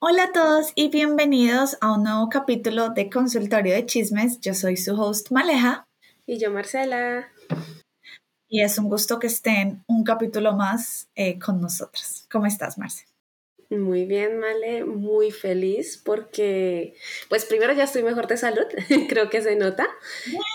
[0.00, 4.38] Hola a todos y bienvenidos a un nuevo capítulo de Consultorio de Chismes.
[4.40, 5.88] Yo soy su host Maleja.
[6.24, 7.32] Y yo Marcela.
[8.46, 12.28] Y es un gusto que estén un capítulo más eh, con nosotras.
[12.30, 13.06] ¿Cómo estás, Marce?
[13.70, 16.94] Muy bien, Male, muy feliz porque,
[17.28, 18.66] pues primero ya estoy mejor de salud,
[19.08, 19.88] creo que se nota.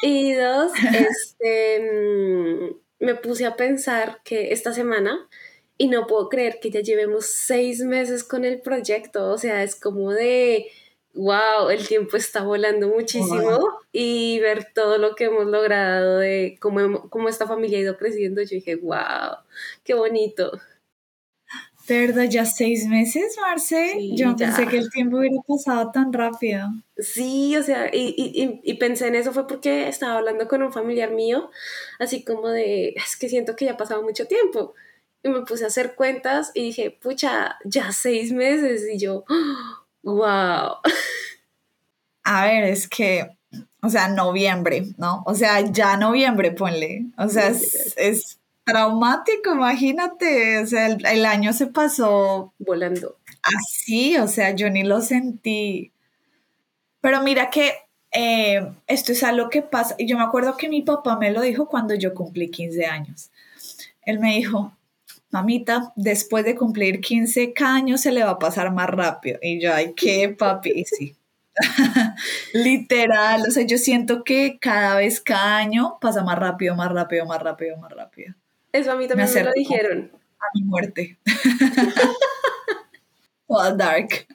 [0.04, 5.28] Y dos, este, mm, me puse a pensar que esta semana
[5.78, 9.76] y no puedo creer que ya llevemos seis meses con el proyecto, o sea, es
[9.76, 10.68] como de,
[11.14, 13.60] wow, el tiempo está volando muchísimo
[13.92, 18.42] y ver todo lo que hemos logrado, de cómo, cómo esta familia ha ido creciendo,
[18.42, 19.38] yo dije, wow,
[19.84, 20.52] qué bonito.
[21.88, 23.98] ¿De verdad ya seis meses, Marce?
[24.16, 26.70] yo pensé que el tiempo hubiera pasado tan rápido.
[26.98, 30.72] Sí, o sea, y, y, y, pensé en eso fue porque estaba hablando con un
[30.72, 31.50] familiar mío,
[32.00, 34.76] así como de, es que siento que ya ha pasado mucho tiempo
[35.24, 39.24] y me puse a hacer cuentas y dije, pucha, ya seis meses y yo,
[40.04, 40.78] wow.
[42.26, 43.30] A ver, es que,
[43.82, 45.24] o sea, noviembre, ¿no?
[45.26, 47.06] O sea, ya noviembre, ponle.
[47.18, 50.60] O sea, es, traumático, imagínate.
[50.60, 53.18] O sea, el, año se pasó volando.
[53.42, 55.92] Así, o sea, yo ni lo sentí.
[57.02, 57.74] Pero mira que
[58.14, 59.96] eh, esto es algo que pasa.
[59.98, 63.32] Y yo me acuerdo que mi papá me lo dijo cuando yo cumplí 15 años.
[64.06, 64.72] Él me dijo,
[65.34, 69.40] mamita, después de cumplir 15 años se le va a pasar más rápido.
[69.42, 71.16] Y yo, ay, qué papi, sí.
[72.54, 77.26] Literal, o sea, yo siento que cada vez, cada año pasa más rápido, más rápido,
[77.26, 78.36] más rápido, más rápido.
[78.72, 80.12] Eso a mí también me, lo dijeron.
[80.40, 81.18] A mi muerte.
[83.48, 84.28] Toda dark.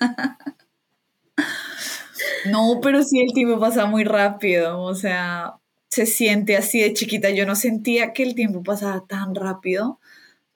[2.50, 5.54] no, pero sí el tiempo pasa muy rápido, o sea,
[5.88, 7.30] se siente así de chiquita.
[7.30, 9.98] Yo no sentía que el tiempo pasaba tan rápido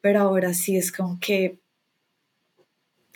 [0.01, 1.59] pero ahora sí es como que...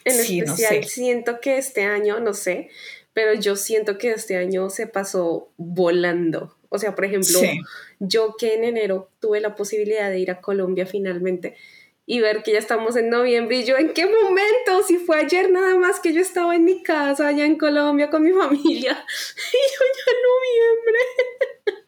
[0.05, 2.69] En especial, siento que este año, no sé,
[3.15, 6.55] pero yo siento que este año se pasó volando.
[6.69, 7.41] O sea, por ejemplo,
[8.01, 11.55] yo que en enero tuve la posibilidad de ir a Colombia finalmente
[12.05, 15.51] y ver que ya estamos en noviembre y yo en qué momento, si fue ayer
[15.51, 19.57] nada más que yo estaba en mi casa allá en Colombia con mi familia y
[19.57, 21.79] yo ya en noviembre.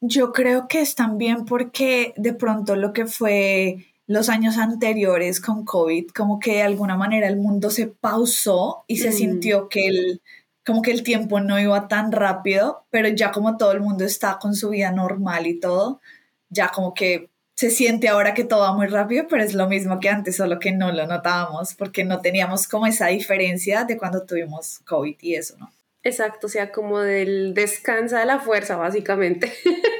[0.00, 5.64] Yo creo que es también porque de pronto lo que fue los años anteriores con
[5.66, 10.22] COVID, como que de alguna manera el mundo se pausó y se sintió que el,
[10.64, 14.38] como que el tiempo no iba tan rápido, pero ya como todo el mundo está
[14.40, 16.00] con su vida normal y todo,
[16.48, 20.00] ya como que se siente ahora que todo va muy rápido, pero es lo mismo
[20.00, 24.24] que antes, solo que no lo notábamos porque no teníamos como esa diferencia de cuando
[24.24, 25.70] tuvimos COVID y eso, ¿no?
[26.02, 29.52] Exacto, o sea, como del descansa de la fuerza, básicamente.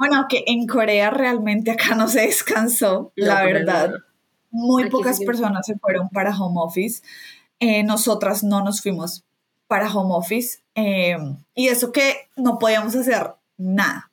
[0.00, 3.92] Bueno, que en Corea realmente acá no se descansó, la verdad.
[4.50, 7.02] Muy pocas personas se fueron para home office.
[7.58, 9.26] Eh, nosotras no nos fuimos
[9.66, 10.60] para home office.
[10.74, 11.18] Eh,
[11.54, 14.10] y eso que no podíamos hacer nada.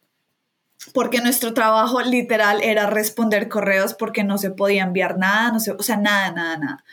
[0.94, 5.84] Porque nuestro trabajo literal era responder correos porque no se podía enviar nada, no o
[5.84, 6.84] sea, nada, nada, nada.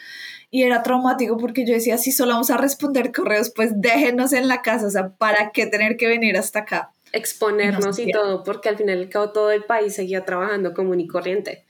[0.53, 4.47] Y era traumático porque yo decía, si solo vamos a responder correos, pues déjenos en
[4.47, 6.94] la casa, o sea, ¿para qué tener que venir hasta acá?
[7.15, 11.01] Exponernos y, todo, porque al final y al cabo todo el país seguía trabajando común
[11.01, 11.65] y corriente.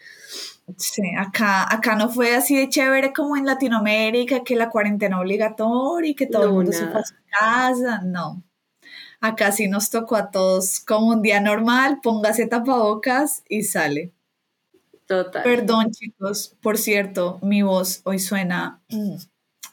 [0.78, 6.10] Sí, acá, acá no fue así de chévere como en Latinoamérica, que la cuarentena obligatoria
[6.10, 8.43] y que todo el mundo se fue a su casa, no.
[9.21, 14.12] Acá sí nos tocó a todos como un día normal, póngase tapabocas y sale.
[15.06, 15.43] Total.
[15.43, 19.16] Perdón, chicos, por cierto, mi voz hoy suena mm,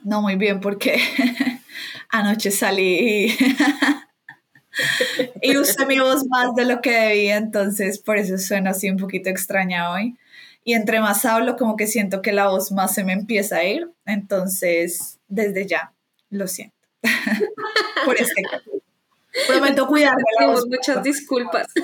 [0.03, 0.99] no muy bien porque
[2.09, 3.37] anoche salí y
[5.41, 8.97] y usé mi voz más de lo que debía, entonces por eso suena así un
[8.97, 10.17] poquito extraña hoy.
[10.63, 13.63] Y entre más hablo, como que siento que la voz más se me empieza a
[13.63, 15.93] ir, entonces desde ya
[16.29, 16.75] lo siento.
[18.05, 18.43] por este
[19.47, 20.23] Prometo cuidarme
[20.67, 21.67] Muchas disculpas.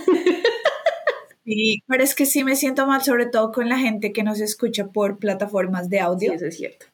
[1.50, 4.42] Sí, pero es que sí me siento mal, sobre todo con la gente que nos
[4.42, 6.32] escucha por plataformas de audio.
[6.32, 6.88] Sí, eso es cierto.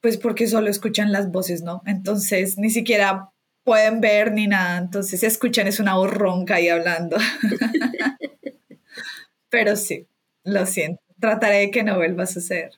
[0.00, 1.80] Pues porque solo escuchan las voces, ¿no?
[1.86, 3.30] Entonces ni siquiera
[3.70, 7.16] pueden ver ni nada, entonces escuchan es una voz ronca ahí hablando.
[9.48, 10.08] Pero sí,
[10.42, 12.72] lo siento, trataré de que no vuelva a suceder.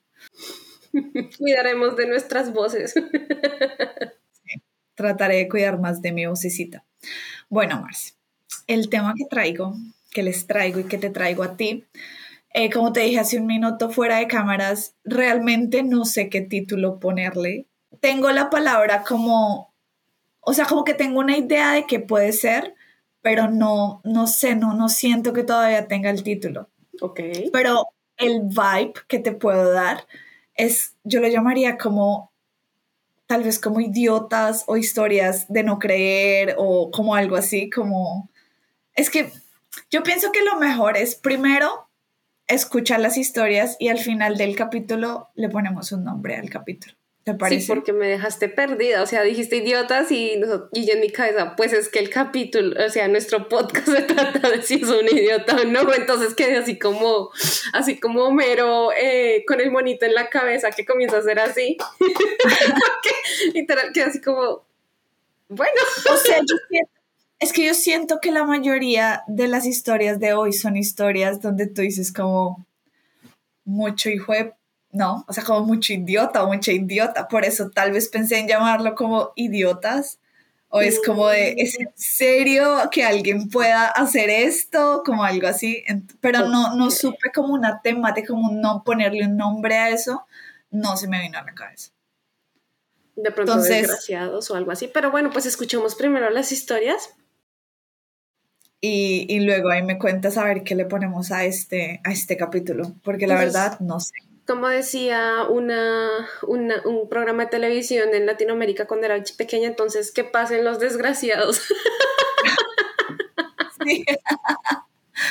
[1.38, 2.92] Cuidaremos de nuestras voces.
[4.94, 6.84] trataré de cuidar más de mi vocecita.
[7.48, 8.12] Bueno, Marce,
[8.66, 9.74] el tema que traigo,
[10.10, 11.86] que les traigo y que te traigo a ti,
[12.52, 17.00] eh, como te dije hace un minuto fuera de cámaras, realmente no sé qué título
[17.00, 17.64] ponerle.
[18.00, 19.71] Tengo la palabra como
[20.42, 22.74] o sea, como que tengo una idea de qué puede ser,
[23.22, 26.68] pero no, no sé, no, no siento que todavía tenga el título.
[27.00, 27.20] Ok.
[27.52, 27.86] Pero
[28.16, 30.06] el vibe que te puedo dar
[30.54, 32.32] es, yo lo llamaría como
[33.26, 38.28] tal vez como idiotas o historias de no creer o como algo así, como...
[38.94, 39.32] Es que
[39.90, 41.88] yo pienso que lo mejor es primero
[42.46, 46.94] escuchar las historias y al final del capítulo le ponemos un nombre al capítulo.
[47.24, 47.60] ¿Te parece?
[47.60, 50.40] Sí, porque me dejaste perdida, o sea, dijiste idiotas y,
[50.72, 54.02] y yo en mi cabeza, pues es que el capítulo, o sea, nuestro podcast se
[54.02, 57.30] trata de si es un idiota o no, entonces quedé así como,
[57.72, 61.76] así como Homero eh, con el monito en la cabeza que comienza a hacer así,
[63.54, 64.64] literal, quedé así como,
[65.48, 65.80] bueno.
[66.12, 66.90] O sea, yo siento,
[67.38, 71.68] es que yo siento que la mayoría de las historias de hoy son historias donde
[71.68, 72.66] tú dices como
[73.64, 74.54] mucho hijo de
[74.92, 78.46] no, o sea, como mucho idiota o mucha idiota, por eso tal vez pensé en
[78.46, 80.20] llamarlo como idiotas,
[80.68, 85.02] o es como de, ¿es en serio que alguien pueda hacer esto?
[85.04, 85.84] Como algo así,
[86.20, 90.26] pero no, no supe como una temática, como no ponerle un nombre a eso,
[90.70, 91.90] no se me vino a la cabeza.
[93.16, 97.10] De pronto desgraciados o algo así, pero bueno, pues escuchemos primero las historias.
[98.80, 102.36] Y, y, luego ahí me cuentas a ver qué le ponemos a este, a este
[102.36, 104.14] capítulo, porque la verdad no sé
[104.46, 110.64] como decía una, un programa de televisión en Latinoamérica cuando era pequeña, entonces que pasen
[110.64, 111.62] los desgraciados.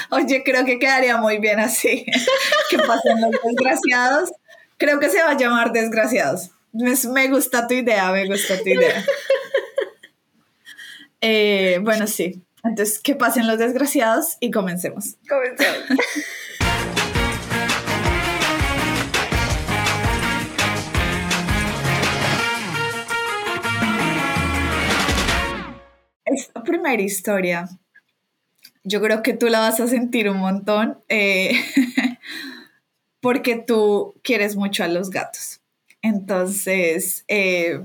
[0.09, 2.05] Oye, creo que quedaría muy bien así.
[2.69, 4.31] que pasen los desgraciados.
[4.77, 6.51] Creo que se va a llamar desgraciados.
[6.73, 9.03] Me, gusta tu idea, me gusta tu idea.
[11.23, 12.41] Eh, bueno, sí.
[12.63, 15.17] Entonces, que pasen los desgraciados y comencemos.
[15.29, 15.99] Comencemos.
[26.33, 27.69] Esta primera historia,
[28.83, 31.51] yo creo que tú la vas a sentir un montón eh,
[33.22, 35.62] porque tú quieres mucho a los gatos.
[36.01, 37.80] Entonces, eh,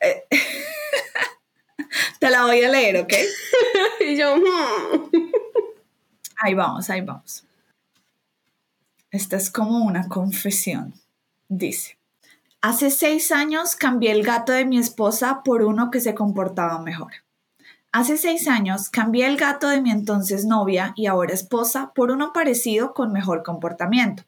[0.00, 0.24] eh,
[2.20, 3.12] te la voy a leer, ¿ok?
[4.00, 4.36] y yo...
[4.36, 5.10] Hmm".
[6.36, 7.44] ahí vamos, ahí vamos.
[9.10, 10.94] Esta es como una confesión.
[11.48, 11.98] Dice,
[12.62, 17.12] Hace seis años cambié el gato de mi esposa por uno que se comportaba mejor.
[17.90, 22.34] Hace seis años cambié el gato de mi entonces novia y ahora esposa por uno
[22.34, 24.24] parecido con mejor comportamiento.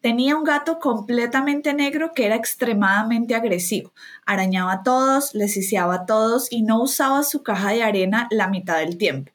[0.00, 3.92] Tenía un gato completamente negro que era extremadamente agresivo.
[4.26, 8.78] Arañaba a todos, les a todos y no usaba su caja de arena la mitad
[8.78, 9.30] del tiempo.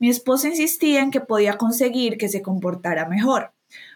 [0.00, 3.51] Mi esposa insistía en que podía conseguir que se comportara mejor.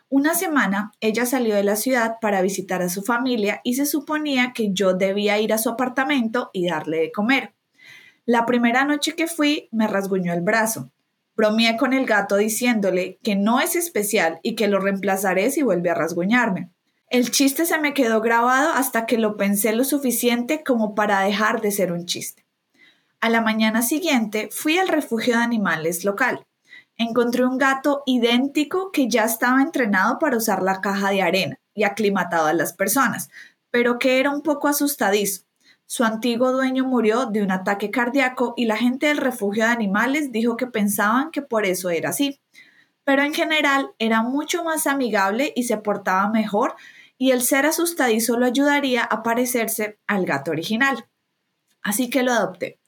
[0.09, 4.53] Una semana ella salió de la ciudad para visitar a su familia y se suponía
[4.55, 7.55] que yo debía ir a su apartamento y darle de comer.
[8.25, 10.93] La primera noche que fui me rasguñó el brazo.
[11.37, 15.91] Bromeé con el gato diciéndole que no es especial y que lo reemplazaré si vuelve
[15.91, 16.71] a rasguñarme.
[17.11, 21.61] El chiste se me quedó grabado hasta que lo pensé lo suficiente como para dejar
[21.61, 22.47] de ser un chiste.
[23.21, 26.47] A la mañana siguiente fui al refugio de animales local
[26.97, 31.85] encontré un gato idéntico que ya estaba entrenado para usar la caja de arena y
[31.85, 33.29] aclimatado a las personas,
[33.71, 35.43] pero que era un poco asustadizo.
[35.89, 40.33] Su antiguo dueño murió de un ataque cardíaco y la gente del refugio de animales
[40.33, 42.41] dijo que pensaban que por eso era así.
[43.05, 46.75] Pero en general era mucho más amigable y se portaba mejor
[47.19, 51.07] y el ser asustadizo lo ayudaría a parecerse al gato original.
[51.83, 52.81] Así que lo adopté.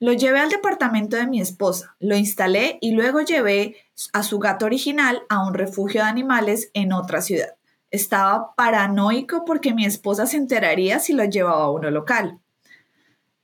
[0.00, 3.76] Lo llevé al departamento de mi esposa, lo instalé y luego llevé
[4.12, 7.56] a su gato original a un refugio de animales en otra ciudad.
[7.90, 12.38] Estaba paranoico porque mi esposa se enteraría si lo llevaba a uno local.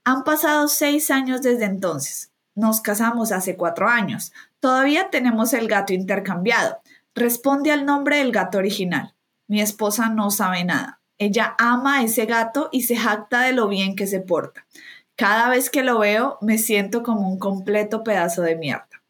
[0.05, 2.31] Han pasado seis años desde entonces.
[2.53, 4.31] Nos casamos hace cuatro años.
[4.59, 6.77] Todavía tenemos el gato intercambiado.
[7.15, 9.13] Responde al nombre del gato original.
[9.47, 11.01] Mi esposa no sabe nada.
[11.17, 14.65] Ella ama a ese gato y se jacta de lo bien que se porta.
[15.15, 19.03] Cada vez que lo veo me siento como un completo pedazo de mierda.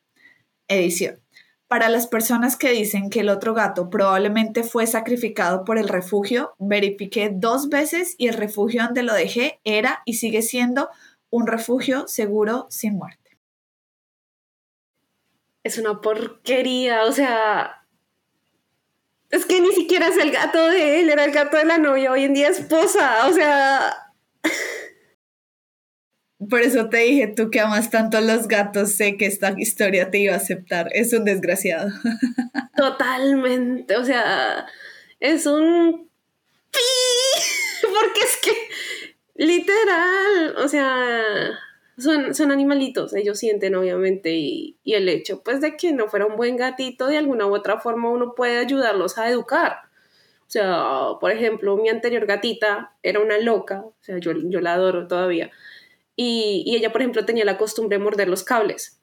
[0.67, 1.19] Edición.
[1.67, 6.53] Para las personas que dicen que el otro gato probablemente fue sacrificado por el refugio,
[6.59, 10.89] verifiqué dos veces y el refugio donde lo dejé era y sigue siendo
[11.31, 13.37] un refugio seguro sin muerte.
[15.63, 17.83] Es una porquería, o sea,
[19.31, 22.11] es que ni siquiera es el gato de él, era el gato de la novia,
[22.11, 24.04] hoy en día esposa, o sea...
[26.49, 30.11] Por eso te dije, tú que amas tanto a los gatos, sé que esta historia
[30.11, 30.89] te iba a aceptar.
[30.93, 31.89] Es un desgraciado.
[32.75, 34.65] Totalmente, o sea,
[35.19, 36.09] es un...
[37.81, 38.51] Porque es que,
[39.35, 41.23] literal, o sea,
[41.97, 46.25] son, son animalitos, ellos sienten obviamente y, y el hecho pues de que no fuera
[46.25, 49.77] un buen gatito, de alguna u otra forma uno puede ayudarlos a educar
[50.41, 54.73] O sea, por ejemplo, mi anterior gatita era una loca, o sea, yo, yo la
[54.73, 55.51] adoro todavía.
[56.15, 58.99] Y, y ella, por ejemplo, tenía la costumbre de morder los cables.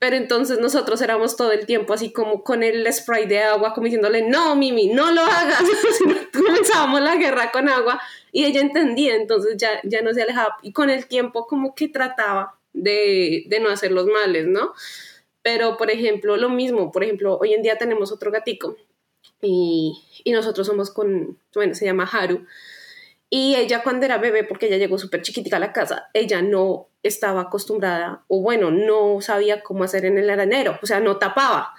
[0.00, 3.84] Pero entonces nosotros éramos todo el tiempo así como con el spray de agua, como
[3.84, 5.62] diciéndole, no, Mimi, no lo hagas.
[6.32, 8.00] Comenzábamos la guerra con agua
[8.32, 10.56] y ella entendía, entonces ya, ya no se alejaba.
[10.62, 14.72] Y con el tiempo como que trataba de, de no hacer los males, ¿no?
[15.42, 18.76] Pero, por ejemplo, lo mismo, por ejemplo, hoy en día tenemos otro gatico
[19.42, 22.46] y, y nosotros somos con, bueno, se llama Haru.
[23.32, 26.88] Y ella cuando era bebé, porque ella llegó súper chiquitica a la casa, ella no
[27.04, 31.72] estaba acostumbrada, o bueno, no sabía cómo hacer en el aranero, o sea, no tapaba.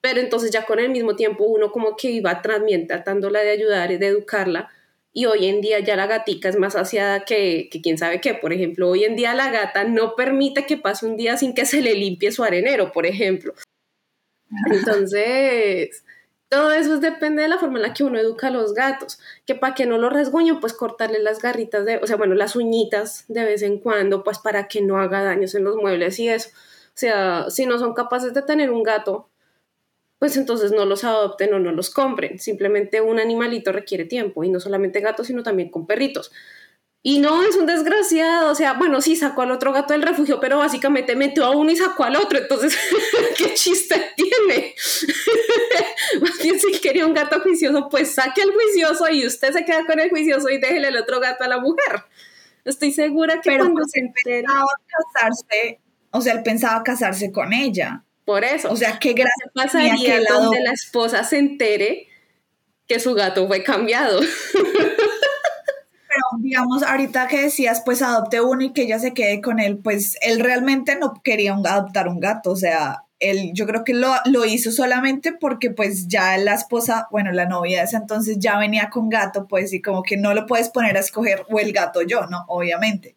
[0.00, 3.90] Pero entonces ya con el mismo tiempo uno como que iba también tratándola de ayudar
[3.90, 4.70] y de educarla.
[5.12, 8.34] Y hoy en día ya la gatica es más saciada que, que quién sabe qué.
[8.34, 11.66] Por ejemplo, hoy en día la gata no permite que pase un día sin que
[11.66, 13.54] se le limpie su arenero, por ejemplo.
[14.70, 16.04] Entonces,
[16.54, 19.56] todo eso depende de la forma en la que uno educa a los gatos, que
[19.56, 23.24] para que no lo resguñen, pues cortarle las garritas, de, o sea, bueno, las uñitas
[23.26, 26.50] de vez en cuando, pues para que no haga daños en los muebles y eso.
[26.50, 29.28] O sea, si no son capaces de tener un gato,
[30.20, 32.38] pues entonces no los adopten o no los compren.
[32.38, 36.30] Simplemente un animalito requiere tiempo y no solamente gatos, sino también con perritos.
[37.06, 40.40] Y no, es un desgraciado, o sea, bueno, sí sacó al otro gato del refugio,
[40.40, 42.74] pero básicamente metió a uno y sacó al otro, entonces,
[43.36, 44.74] ¿qué chiste tiene?
[46.22, 49.84] Más bien si quería un gato juicioso, pues saque al juicioso y usted se queda
[49.84, 52.04] con el juicioso y déjele el otro gato a la mujer.
[52.64, 54.70] Estoy segura que pero cuando pues se pensaba
[55.12, 55.80] casarse,
[56.10, 58.02] o sea, él pensaba casarse con ella.
[58.24, 58.72] Por eso.
[58.72, 62.08] O sea, qué gracia pasaría donde la esposa se entere
[62.86, 64.20] que su gato fue cambiado.
[66.54, 70.16] digamos, ahorita que decías, pues adopte uno y que ella se quede con él, pues
[70.22, 74.44] él realmente no quería adoptar un gato, o sea, él yo creo que lo, lo,
[74.44, 78.88] hizo solamente porque pues ya la esposa, bueno, la novia de ese entonces ya venía
[78.88, 82.02] con gato, pues y como que no lo puedes poner a escoger o el gato
[82.02, 82.44] yo, ¿no?
[82.46, 83.16] Obviamente.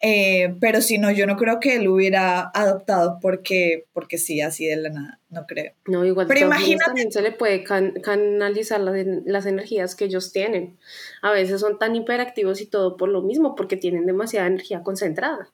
[0.00, 4.66] Eh, pero si no, yo no creo que él hubiera adoptado porque, porque sí, así
[4.66, 5.72] de la nada, no creo.
[5.86, 6.84] No, igual pero imagínate.
[6.86, 8.94] También se le puede canalizar las,
[9.24, 10.78] las, energías que ellos tienen.
[11.22, 15.50] A veces son tan hiperactivos y todo por lo mismo, porque tienen demasiada energía concentrada.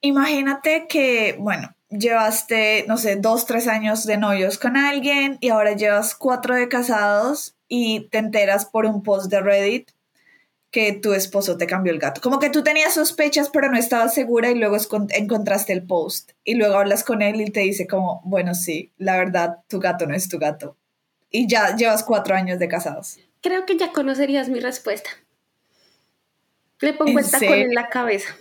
[0.00, 5.72] Imagínate que, bueno, llevaste, no sé, dos, tres años de novios con alguien y ahora
[5.72, 9.90] llevas cuatro de casados y te enteras por un post de Reddit
[10.76, 12.20] que tu esposo te cambió el gato.
[12.20, 14.76] Como que tú tenías sospechas, pero no estabas segura y luego
[15.08, 16.32] encontraste el post.
[16.44, 20.04] Y luego hablas con él y te dice como, bueno, sí, la verdad, tu gato
[20.04, 20.76] no es tu gato.
[21.30, 23.18] Y ya llevas cuatro años de casados.
[23.40, 25.08] Creo que ya conocerías mi respuesta.
[26.80, 28.36] Le pongo el tacón en la cabeza.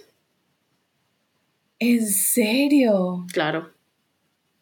[1.79, 3.25] ¿En serio?
[3.31, 3.71] Claro.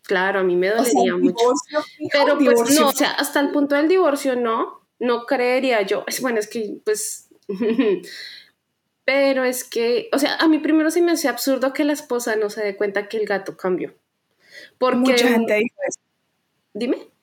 [0.04, 1.44] Claro, a mí me dolería mucho.
[2.12, 6.04] Pero pues no, o sea, hasta el punto del divorcio no, no creería yo.
[6.06, 7.30] Es bueno, es que pues
[9.06, 12.36] Pero es que, o sea, a mí primero se me hace absurdo que la esposa
[12.36, 13.94] no se dé cuenta que el gato cambió.
[14.78, 16.00] Porque, Mucha gente dijo eso.
[16.74, 17.14] Dime.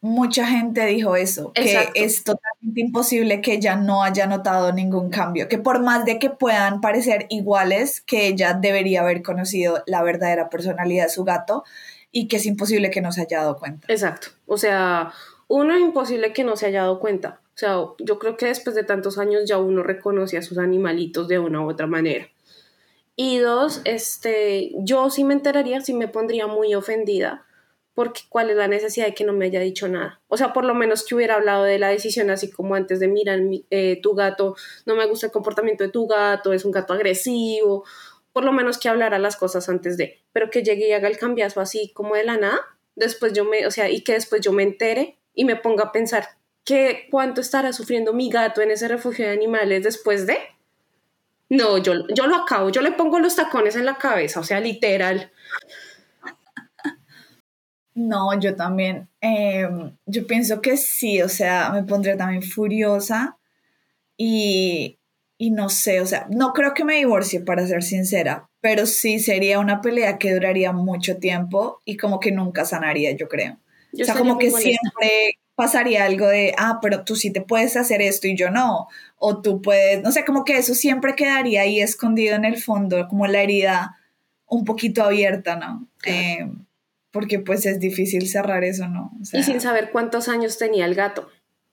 [0.00, 5.48] Mucha gente dijo eso, que es totalmente imposible que ella no haya notado ningún cambio,
[5.48, 10.50] que por más de que puedan parecer iguales, que ella debería haber conocido la verdadera
[10.50, 11.64] personalidad de su gato
[12.12, 13.86] y que es imposible que no se haya dado cuenta.
[13.90, 15.10] Exacto, o sea,
[15.48, 18.74] uno es imposible que no se haya dado cuenta, o sea, yo creo que después
[18.74, 22.28] de tantos años ya uno reconoce a sus animalitos de una u otra manera.
[23.14, 27.46] Y dos, este, yo sí me enteraría, sí me pondría muy ofendida,
[27.94, 30.20] porque cuál es la necesidad de que no me haya dicho nada.
[30.26, 33.06] O sea, por lo menos que hubiera hablado de la decisión así como antes de,
[33.06, 33.38] mira,
[33.70, 37.84] eh, tu gato, no me gusta el comportamiento de tu gato, es un gato agresivo,
[38.32, 41.18] por lo menos que hablara las cosas antes de, pero que llegue y haga el
[41.18, 42.60] cambiazo así como de la nada,
[42.96, 45.92] después yo me, o sea, y que después yo me entere y me ponga a
[45.92, 46.26] pensar,
[46.64, 50.38] que cuánto estará sufriendo mi gato en ese refugio de animales después de...
[51.50, 54.60] No, yo, yo lo acabo, yo le pongo los tacones en la cabeza, o sea,
[54.60, 55.30] literal.
[57.94, 59.08] No, yo también.
[59.20, 63.38] Em, yo pienso que sí, o sea, me pondría también furiosa
[64.16, 64.98] y,
[65.38, 69.20] y no sé, o sea, no creo que me divorcie, para ser sincera, pero sí
[69.20, 73.58] sería una pelea que duraría mucho tiempo y como que nunca sanaría, yo creo.
[73.92, 78.02] o sea, como que siempre pasaría algo de, ah, pero tú sí te puedes hacer
[78.02, 81.80] esto y yo no, o tú puedes, no sé, como que eso siempre quedaría ahí
[81.80, 83.96] escondido en el fondo, como la herida
[84.46, 85.88] un poquito abierta, ¿no?
[86.06, 86.50] Eh,
[87.10, 89.12] porque pues es difícil cerrar eso, ¿no?
[89.32, 91.28] y sin saber cuántos años tenía el gato.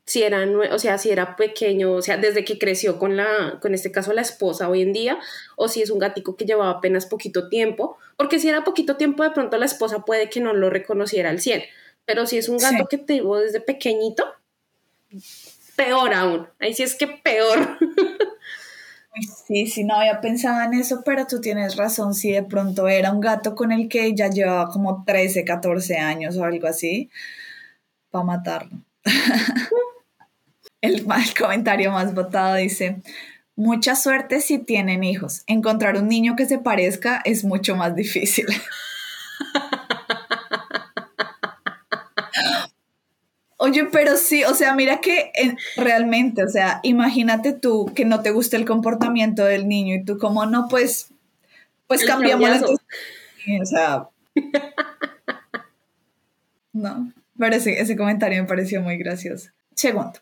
[0.06, 3.74] Si era, o sea, si era pequeño, o sea, desde que creció con la, con
[3.74, 5.18] este caso la esposa hoy en día,
[5.56, 9.24] o si es un gatico que llevaba apenas poquito tiempo, porque si era poquito tiempo,
[9.24, 11.64] de pronto la esposa puede que no lo reconociera al 100,
[12.12, 14.26] pero si es un gato que te desde pequeñito,
[15.78, 16.46] peor aún.
[16.60, 17.78] Ahí sí es que peor.
[19.48, 23.14] Sí, sí, no había pensado en eso, pero tú tienes razón, si de pronto era
[23.14, 27.10] un gato con el que ya llevaba como 13, 14 años o algo así,
[28.10, 28.78] para matarlo.
[30.82, 33.02] el, el comentario más votado dice,
[33.56, 38.48] mucha suerte si tienen hijos, encontrar un niño que se parezca es mucho más difícil.
[43.64, 48.24] Oye, pero sí, o sea, mira que eh, realmente, o sea, imagínate tú que no
[48.24, 51.10] te gusta el comportamiento del niño y tú como no, pues,
[51.86, 52.66] pues cambiamos la...
[52.66, 54.10] O sea...
[56.74, 59.52] no, pero ese comentario me pareció muy gracioso.
[59.76, 60.20] Segundo,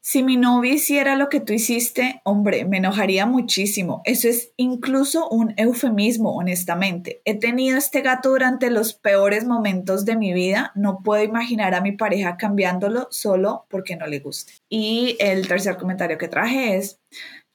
[0.00, 4.00] si mi novia hiciera lo que tú hiciste, hombre, me enojaría muchísimo.
[4.04, 7.20] Eso es incluso un eufemismo, honestamente.
[7.24, 10.72] He tenido este gato durante los peores momentos de mi vida.
[10.74, 14.52] No puedo imaginar a mi pareja cambiándolo solo porque no le guste.
[14.68, 17.00] Y el tercer comentario que traje es,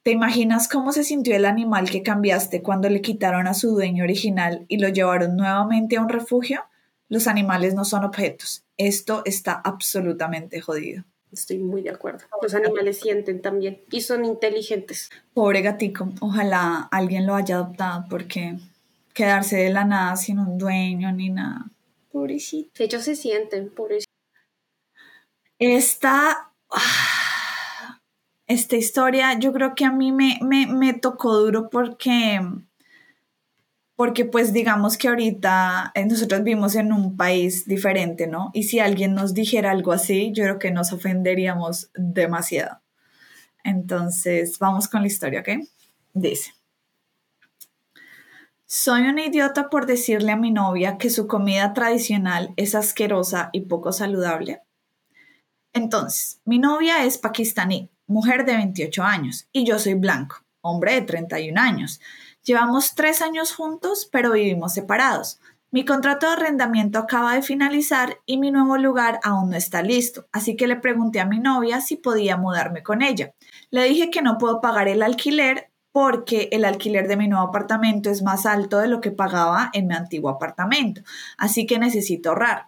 [0.04, 4.04] ¿te imaginas cómo se sintió el animal que cambiaste cuando le quitaron a su dueño
[4.04, 6.66] original y lo llevaron nuevamente a un refugio?
[7.10, 8.66] Los animales no son objetos.
[8.78, 11.06] Esto está absolutamente jodido.
[11.34, 12.26] Estoy muy de acuerdo.
[12.42, 15.10] Los animales sienten también y son inteligentes.
[15.34, 18.58] Pobre gatico, ojalá alguien lo haya adoptado porque
[19.14, 21.66] quedarse de la nada sin un dueño ni nada.
[22.12, 22.84] Pobrecito.
[22.84, 24.12] Ellos se sienten, pobrecito.
[25.58, 26.52] Esta,
[28.48, 32.40] esta historia yo creo que a mí me, me, me tocó duro porque
[34.04, 38.52] porque pues digamos que ahorita eh, nosotros vivimos en un país diferente, ¿no?
[38.54, 42.82] Y si alguien nos dijera algo así, yo creo que nos ofenderíamos demasiado.
[43.64, 45.66] Entonces, vamos con la historia, ¿ok?
[46.12, 46.52] Dice,
[48.66, 53.62] soy una idiota por decirle a mi novia que su comida tradicional es asquerosa y
[53.62, 54.64] poco saludable.
[55.72, 61.04] Entonces, mi novia es pakistaní, mujer de 28 años, y yo soy blanco, hombre de
[61.04, 62.02] 31 años.
[62.44, 65.40] Llevamos tres años juntos, pero vivimos separados.
[65.72, 70.28] Mi contrato de arrendamiento acaba de finalizar y mi nuevo lugar aún no está listo,
[70.32, 73.34] así que le pregunté a mi novia si podía mudarme con ella.
[73.72, 78.10] Le dije que no puedo pagar el alquiler porque el alquiler de mi nuevo apartamento
[78.10, 81.02] es más alto de lo que pagaba en mi antiguo apartamento,
[81.38, 82.68] así que necesito ahorrar.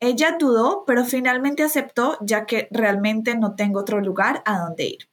[0.00, 5.11] Ella dudó, pero finalmente aceptó ya que realmente no tengo otro lugar a donde ir.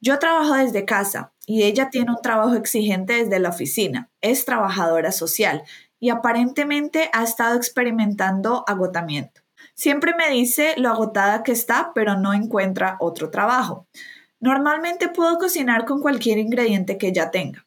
[0.00, 4.10] Yo trabajo desde casa y ella tiene un trabajo exigente desde la oficina.
[4.20, 5.64] Es trabajadora social
[5.98, 9.40] y aparentemente ha estado experimentando agotamiento.
[9.74, 13.88] Siempre me dice lo agotada que está, pero no encuentra otro trabajo.
[14.38, 17.66] Normalmente puedo cocinar con cualquier ingrediente que ella tenga.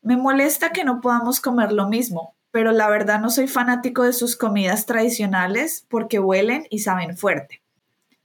[0.00, 4.14] Me molesta que no podamos comer lo mismo, pero la verdad no soy fanático de
[4.14, 7.65] sus comidas tradicionales porque huelen y saben fuerte.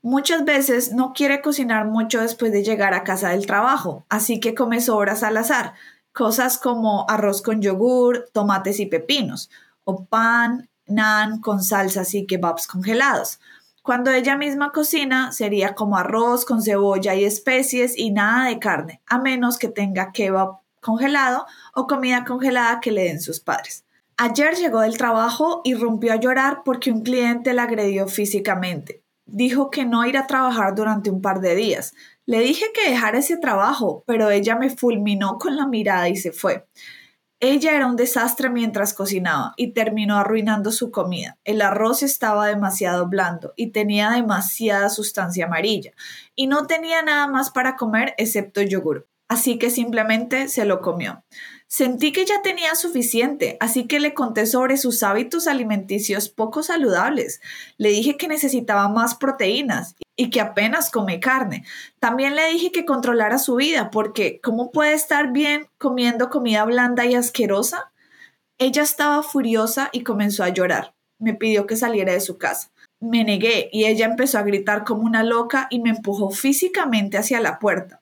[0.04, 4.52] Muchas veces no quiere cocinar mucho después de llegar a casa del trabajo, así que
[4.52, 5.74] come sobras al azar,
[6.12, 9.48] cosas como arroz con yogur, tomates y pepinos,
[9.84, 13.38] o pan, nan con salsas y kebabs congelados.
[13.84, 19.00] Cuando ella misma cocina, sería como arroz con cebolla y especies y nada de carne,
[19.06, 23.84] a menos que tenga kebab congelado o comida congelada que le den sus padres.
[24.16, 29.70] Ayer llegó del trabajo y rompió a llorar porque un cliente la agredió físicamente dijo
[29.70, 31.94] que no irá a trabajar durante un par de días.
[32.26, 36.32] Le dije que dejara ese trabajo, pero ella me fulminó con la mirada y se
[36.32, 36.66] fue.
[37.44, 41.38] Ella era un desastre mientras cocinaba y terminó arruinando su comida.
[41.42, 45.90] El arroz estaba demasiado blando y tenía demasiada sustancia amarilla
[46.36, 49.08] y no tenía nada más para comer excepto yogur.
[49.26, 51.24] Así que simplemente se lo comió.
[51.72, 57.40] Sentí que ya tenía suficiente, así que le conté sobre sus hábitos alimenticios poco saludables.
[57.78, 61.64] Le dije que necesitaba más proteínas y que apenas come carne.
[61.98, 67.06] También le dije que controlara su vida, porque ¿cómo puede estar bien comiendo comida blanda
[67.06, 67.90] y asquerosa?
[68.58, 70.92] Ella estaba furiosa y comenzó a llorar.
[71.18, 72.70] Me pidió que saliera de su casa.
[73.00, 77.40] Me negué y ella empezó a gritar como una loca y me empujó físicamente hacia
[77.40, 78.01] la puerta.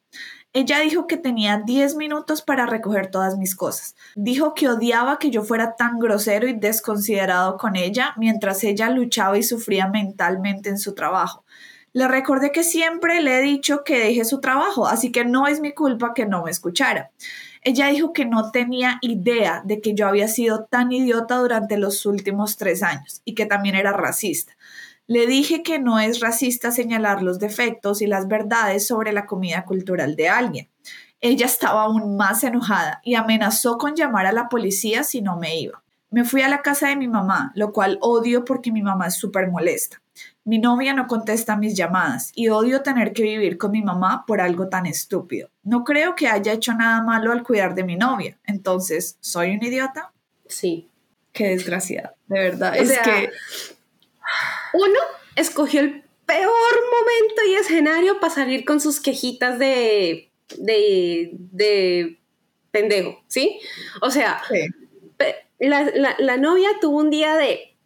[0.53, 3.95] Ella dijo que tenía 10 minutos para recoger todas mis cosas.
[4.17, 9.39] Dijo que odiaba que yo fuera tan grosero y desconsiderado con ella mientras ella luchaba
[9.39, 11.45] y sufría mentalmente en su trabajo.
[11.93, 15.61] Le recordé que siempre le he dicho que deje su trabajo, así que no es
[15.61, 17.11] mi culpa que no me escuchara.
[17.63, 22.07] Ella dijo que no tenía idea de que yo había sido tan idiota durante los
[22.07, 24.55] últimos tres años y que también era racista.
[25.11, 29.65] Le dije que no es racista señalar los defectos y las verdades sobre la comida
[29.65, 30.69] cultural de alguien.
[31.21, 35.59] Ella estaba aún más enojada y amenazó con llamar a la policía si no me
[35.59, 35.83] iba.
[36.11, 39.17] Me fui a la casa de mi mamá, lo cual odio porque mi mamá es
[39.17, 40.01] súper molesta.
[40.45, 44.41] Mi novia no contesta mis llamadas y odio tener que vivir con mi mamá por
[44.41, 45.51] algo tan estúpido.
[45.65, 48.39] No creo que haya hecho nada malo al cuidar de mi novia.
[48.47, 50.13] Entonces, ¿soy un idiota?
[50.47, 50.89] Sí.
[51.33, 52.77] Qué desgraciada, de verdad.
[52.77, 53.31] es que
[54.73, 54.99] uno
[55.37, 62.19] escogió el peor momento y escenario para salir con sus quejitas de, de, de
[62.71, 63.59] pendejo, ¿sí?
[64.01, 64.43] O sea,
[65.59, 67.77] la, novia tuvo un día de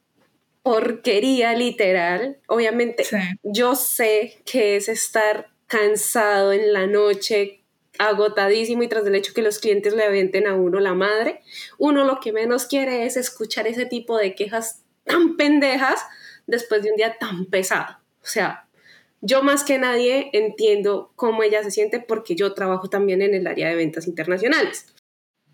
[0.62, 2.38] porquería literal.
[2.48, 3.04] Obviamente,
[3.42, 7.62] yo sé que es estar cansado en la noche,
[7.98, 11.40] agotadísimo y tras el hecho que los clientes le avienten a uno la madre,
[11.78, 16.04] uno lo que menos quiere es escuchar ese tipo de quejas tan pendejas
[16.46, 17.98] después de un día tan pesado.
[18.22, 18.66] O sea,
[19.20, 23.46] yo más que nadie entiendo cómo ella se siente porque yo trabajo también en el
[23.46, 24.86] área de ventas internacionales.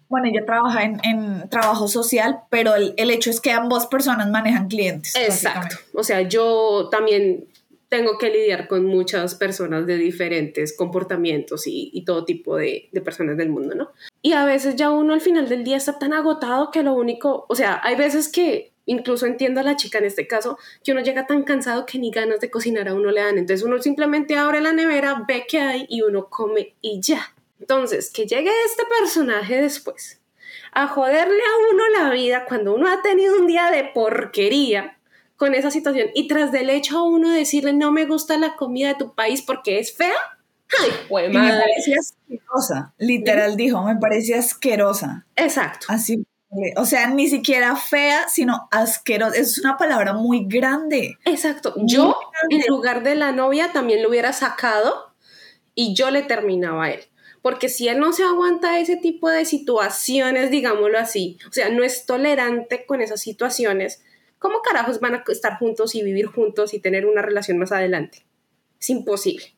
[0.09, 5.14] Bueno, ella trabaja en, trabajo social, pero el, hecho es que ambas personas manejan clientes.
[5.14, 5.76] Exacto.
[5.94, 7.46] O sea, yo también
[7.88, 13.37] tengo que lidiar con muchas personas de diferentes comportamientos y, todo tipo de, de, personas
[13.37, 13.90] del mundo, ¿no?
[14.20, 17.46] Y a veces ya uno al final del día está tan agotado que lo único,
[17.48, 21.00] o sea, hay veces que incluso entiendo a la chica en este caso, que uno
[21.00, 23.38] llega tan cansado que ni ganas de cocinar a uno le dan.
[23.38, 27.35] Entonces uno simplemente abre la nevera, ve qué hay y uno come y ya.
[27.61, 30.20] Entonces, que llegue este personaje después
[30.72, 34.98] a joderle a uno la vida cuando uno ha tenido un día de porquería
[35.37, 38.88] con esa situación y tras del hecho a uno decirle no me gusta la comida
[38.88, 40.18] de tu país porque es fea.
[40.81, 42.94] Ay, pues Me parecía asquerosa.
[42.98, 45.26] Literal dijo, me parecía asquerosa.
[45.37, 45.87] Exacto.
[45.88, 46.24] Así
[46.77, 49.37] o sea, ni siquiera fea, sino asquerosa.
[49.37, 51.17] Es una palabra muy grande.
[51.25, 51.75] Exacto.
[51.85, 52.17] Yo,
[52.49, 55.15] en lugar de la novia, también lo hubiera sacado
[55.75, 57.01] y yo le terminaba a él.
[57.43, 61.85] Porque si él no se aguanta ese tipo de situaciones, digámoslo así, o sea, no
[61.85, 64.03] es tolerante con esas situaciones,
[64.39, 68.27] ¿cómo carajos van a estar juntos y vivir juntos y tener una relación más adelante?
[68.79, 69.55] Es imposible.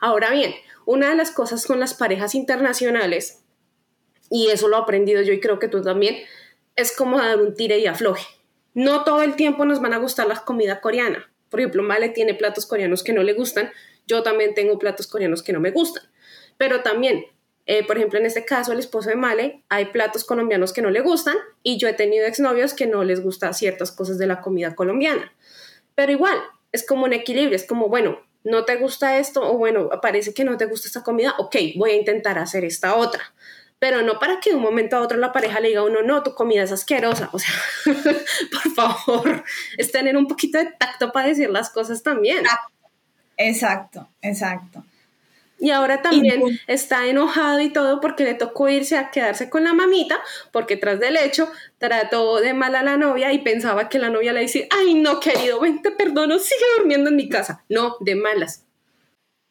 [0.00, 0.54] Ahora bien,
[0.86, 3.39] una de las cosas con las parejas internacionales
[4.30, 6.16] y eso lo he aprendido yo y creo que tú también,
[6.76, 8.24] es como dar un tire y afloje.
[8.72, 11.30] No todo el tiempo nos van a gustar la comida coreana.
[11.50, 13.72] Por ejemplo, Male tiene platos coreanos que no le gustan,
[14.06, 16.04] yo también tengo platos coreanos que no me gustan.
[16.56, 17.24] Pero también,
[17.66, 20.90] eh, por ejemplo, en este caso, el esposo de Male, hay platos colombianos que no
[20.90, 24.40] le gustan y yo he tenido exnovios que no les gustan ciertas cosas de la
[24.40, 25.32] comida colombiana.
[25.96, 26.38] Pero igual,
[26.70, 30.44] es como un equilibrio, es como, bueno, no te gusta esto o bueno, parece que
[30.44, 33.34] no te gusta esta comida, ok, voy a intentar hacer esta otra
[33.80, 36.02] pero no para que de un momento a otro la pareja le diga a uno,
[36.02, 37.30] no, tu comida es asquerosa.
[37.32, 37.54] O sea,
[37.86, 39.44] por favor,
[39.76, 42.44] es tener un poquito de tacto para decir las cosas también.
[43.38, 44.84] Exacto, exacto.
[45.58, 49.74] Y ahora también está enojado y todo porque le tocó irse a quedarse con la
[49.74, 50.18] mamita,
[50.52, 54.32] porque tras del hecho trató de mal a la novia y pensaba que la novia
[54.32, 57.62] le decía, ay no querido, ven te perdono, sigue durmiendo en mi casa.
[57.68, 58.64] No, de malas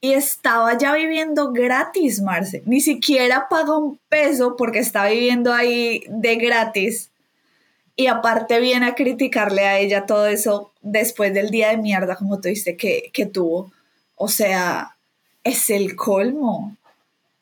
[0.01, 2.63] y estaba ya viviendo gratis, Marce.
[2.65, 7.11] Ni siquiera pagó un peso porque estaba viviendo ahí de gratis.
[7.97, 12.39] Y aparte viene a criticarle a ella todo eso después del día de mierda, como
[12.39, 13.73] tú dijiste, que, que tuvo.
[14.15, 14.95] O sea,
[15.43, 16.77] es el colmo.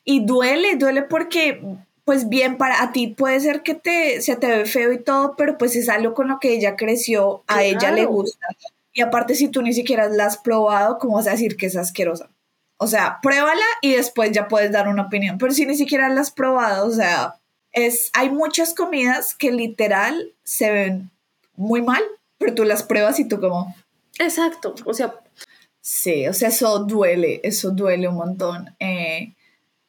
[0.04, 1.62] Y duele, duele porque,
[2.06, 5.36] pues bien, para a ti puede ser que te, se te ve feo y todo,
[5.38, 8.48] pero pues es algo con lo que ella creció, a ella le gusta.
[8.94, 11.76] Y aparte, si tú ni siquiera la has probado, ¿cómo vas a decir que es
[11.76, 12.32] asquerosa?
[12.78, 15.38] O sea, pruébala y después ya puedes dar una opinión.
[15.38, 17.36] Pero si ni siquiera la has probado, o sea,
[17.72, 21.12] es, hay muchas comidas que literal se ven
[21.56, 22.04] muy mal,
[22.38, 23.76] pero tú las pruebas y tú como...
[24.20, 25.16] Exacto, o sea...
[25.82, 28.76] Sí, o sea, eso duele, eso duele un montón.
[28.80, 29.34] Eh,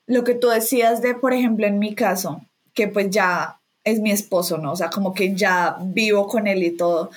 [0.07, 2.40] lo que tú decías de, por ejemplo, en mi caso,
[2.72, 4.72] que pues ya es mi esposo, ¿no?
[4.72, 7.11] O sea, como que ya vivo con él y todo.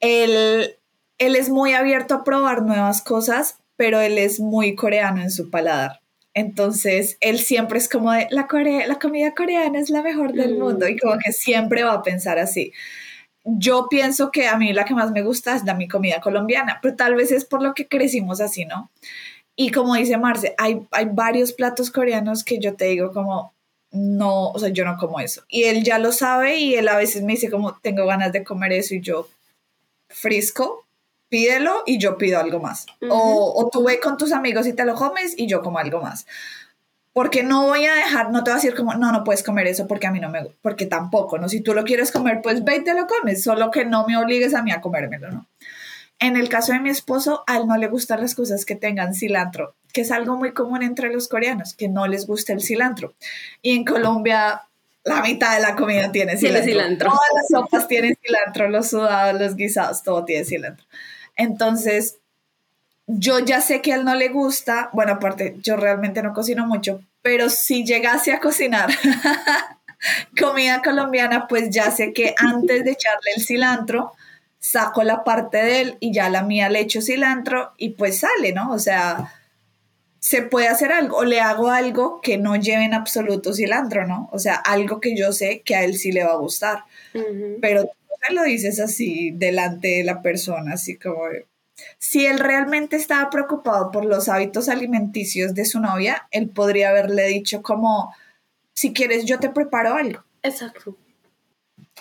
[0.00, 0.76] Él,
[1.18, 5.48] él es muy abierto a probar nuevas cosas, pero él es muy coreano en su
[5.48, 6.02] paladar.
[6.34, 8.46] Entonces, él siempre es como de, la,
[8.86, 12.38] la comida coreana es la mejor del mundo y como que siempre va a pensar
[12.38, 12.74] así.
[13.42, 16.78] Yo pienso que a mí la que más me gusta es la mi comida colombiana,
[16.82, 18.90] pero tal vez es por lo que crecimos así, ¿no?
[19.56, 23.54] Y como dice Marce, hay, hay varios platos coreanos que yo te digo como,
[23.92, 25.44] no, o sea, yo no como eso.
[25.48, 28.44] Y él ya lo sabe y él a veces me dice como, tengo ganas de
[28.44, 29.26] comer eso y yo,
[30.10, 30.84] frisco,
[31.30, 32.86] pídelo y yo pido algo más.
[33.08, 36.02] o, o, tú ve con tus amigos y te lo comes y yo como algo
[36.02, 36.26] más.
[37.12, 39.66] Porque no voy a dejar, no te voy a decir como, no, no puedes comer
[39.66, 41.48] eso porque a mí no me, porque tampoco, ¿no?
[41.48, 44.16] Si tú lo quieres comer, pues ve y te lo comes, solo que no me
[44.16, 45.46] obligues a mí a comérmelo, ¿no?
[46.20, 49.14] En el caso de mi esposo, a él no le gustan las cosas que tengan
[49.14, 53.14] cilantro, que es algo muy común entre los coreanos, que no les gusta el cilantro.
[53.62, 54.62] Y en Colombia,
[55.02, 56.62] la mitad de la comida tiene cilantro.
[56.62, 57.10] Tiene cilantro.
[57.10, 60.84] Todas las sopas tienen cilantro, los sudados, los guisados, todo tiene cilantro.
[61.40, 62.18] Entonces,
[63.06, 66.66] yo ya sé que a él no le gusta, bueno, aparte, yo realmente no cocino
[66.66, 68.90] mucho, pero si llegase a cocinar
[70.38, 74.12] comida colombiana, pues ya sé que antes de echarle el cilantro,
[74.58, 78.52] saco la parte de él y ya la mía le echo cilantro y pues sale,
[78.52, 78.70] ¿no?
[78.70, 79.32] O sea,
[80.18, 84.28] se puede hacer algo o le hago algo que no lleve en absoluto cilantro, ¿no?
[84.30, 86.84] O sea, algo que yo sé que a él sí le va a gustar.
[87.62, 87.90] Pero
[88.30, 91.22] lo dices así delante de la persona, así como...
[91.98, 97.26] Si él realmente estaba preocupado por los hábitos alimenticios de su novia, él podría haberle
[97.26, 98.14] dicho como,
[98.74, 100.22] si quieres yo te preparo algo.
[100.42, 100.96] Exacto.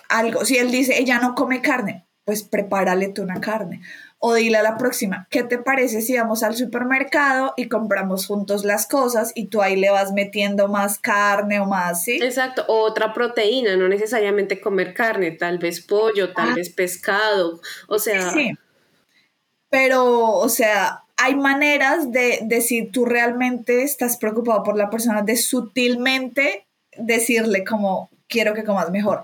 [0.10, 3.82] Algo, si él dice, ella no come carne, pues prepárale tú una carne.
[4.20, 8.64] O dile a la próxima, ¿qué te parece si vamos al supermercado y compramos juntos
[8.64, 12.20] las cosas y tú ahí le vas metiendo más carne o más, ¿sí?
[12.22, 16.56] Exacto, o otra proteína, no necesariamente comer carne, tal vez pollo, tal ah.
[16.56, 18.30] vez pescado, o sea...
[18.30, 18.52] Sí,
[19.72, 25.24] pero, o sea, hay maneras de, de si tú realmente estás preocupado por la persona,
[25.24, 29.24] de sutilmente decirle como, quiero que comas mejor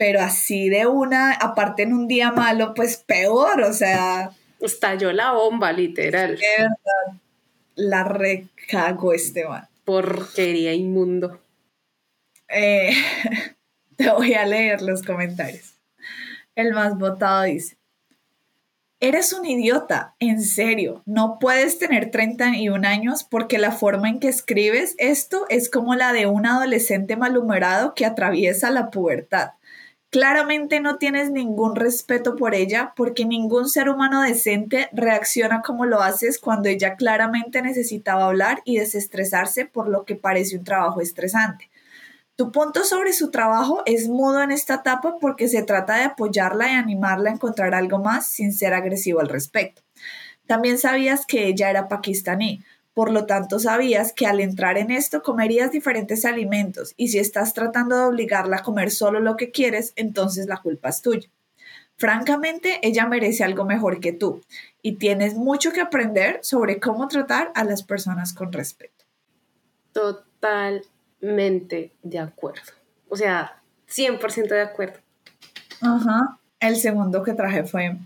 [0.00, 4.30] pero así de una, aparte en un día malo, pues peor, o sea.
[4.58, 6.38] Estalló la bomba, literal.
[6.38, 7.20] De verdad,
[7.74, 9.68] la recago este man.
[9.84, 11.42] Porquería inmundo.
[12.48, 12.94] Eh,
[13.98, 15.74] te voy a leer los comentarios.
[16.54, 17.76] El más votado dice,
[19.00, 24.28] Eres un idiota, en serio, no puedes tener 31 años porque la forma en que
[24.28, 29.52] escribes esto es como la de un adolescente malhumorado que atraviesa la pubertad.
[30.10, 36.02] Claramente no tienes ningún respeto por ella porque ningún ser humano decente reacciona como lo
[36.02, 41.70] haces cuando ella claramente necesitaba hablar y desestresarse por lo que parece un trabajo estresante.
[42.34, 46.72] Tu punto sobre su trabajo es mudo en esta etapa porque se trata de apoyarla
[46.72, 49.82] y animarla a encontrar algo más sin ser agresivo al respecto.
[50.46, 52.64] También sabías que ella era pakistaní,
[53.00, 57.54] por lo tanto, sabías que al entrar en esto comerías diferentes alimentos y si estás
[57.54, 61.30] tratando de obligarla a comer solo lo que quieres, entonces la culpa es tuya.
[61.96, 64.42] Francamente, ella merece algo mejor que tú
[64.82, 69.06] y tienes mucho que aprender sobre cómo tratar a las personas con respeto.
[69.94, 72.70] Totalmente de acuerdo.
[73.08, 74.98] O sea, 100% de acuerdo.
[75.80, 76.38] Ajá.
[76.58, 77.96] El segundo que traje fue,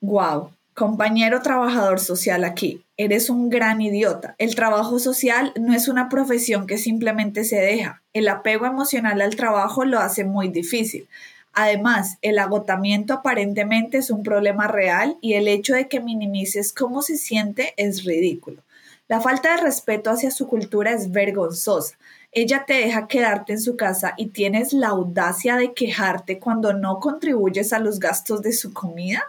[0.00, 4.34] wow, Compañero trabajador social aquí, eres un gran idiota.
[4.38, 8.00] El trabajo social no es una profesión que simplemente se deja.
[8.14, 11.06] El apego emocional al trabajo lo hace muy difícil.
[11.52, 17.02] Además, el agotamiento aparentemente es un problema real y el hecho de que minimices cómo
[17.02, 18.62] se siente es ridículo.
[19.06, 21.98] La falta de respeto hacia su cultura es vergonzosa.
[22.32, 27.00] Ella te deja quedarte en su casa y tienes la audacia de quejarte cuando no
[27.00, 29.22] contribuyes a los gastos de su comida.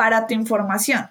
[0.00, 1.10] Para tu información,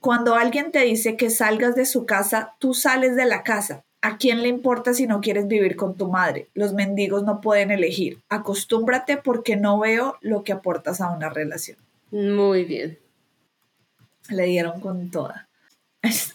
[0.00, 3.86] cuando alguien te dice que salgas de su casa, tú sales de la casa.
[4.02, 6.50] ¿A quién le importa si no quieres vivir con tu madre?
[6.52, 8.20] Los mendigos no pueden elegir.
[8.28, 11.78] Acostúmbrate porque no veo lo que aportas a una relación.
[12.10, 12.98] Muy bien.
[14.28, 15.48] Le dieron con toda.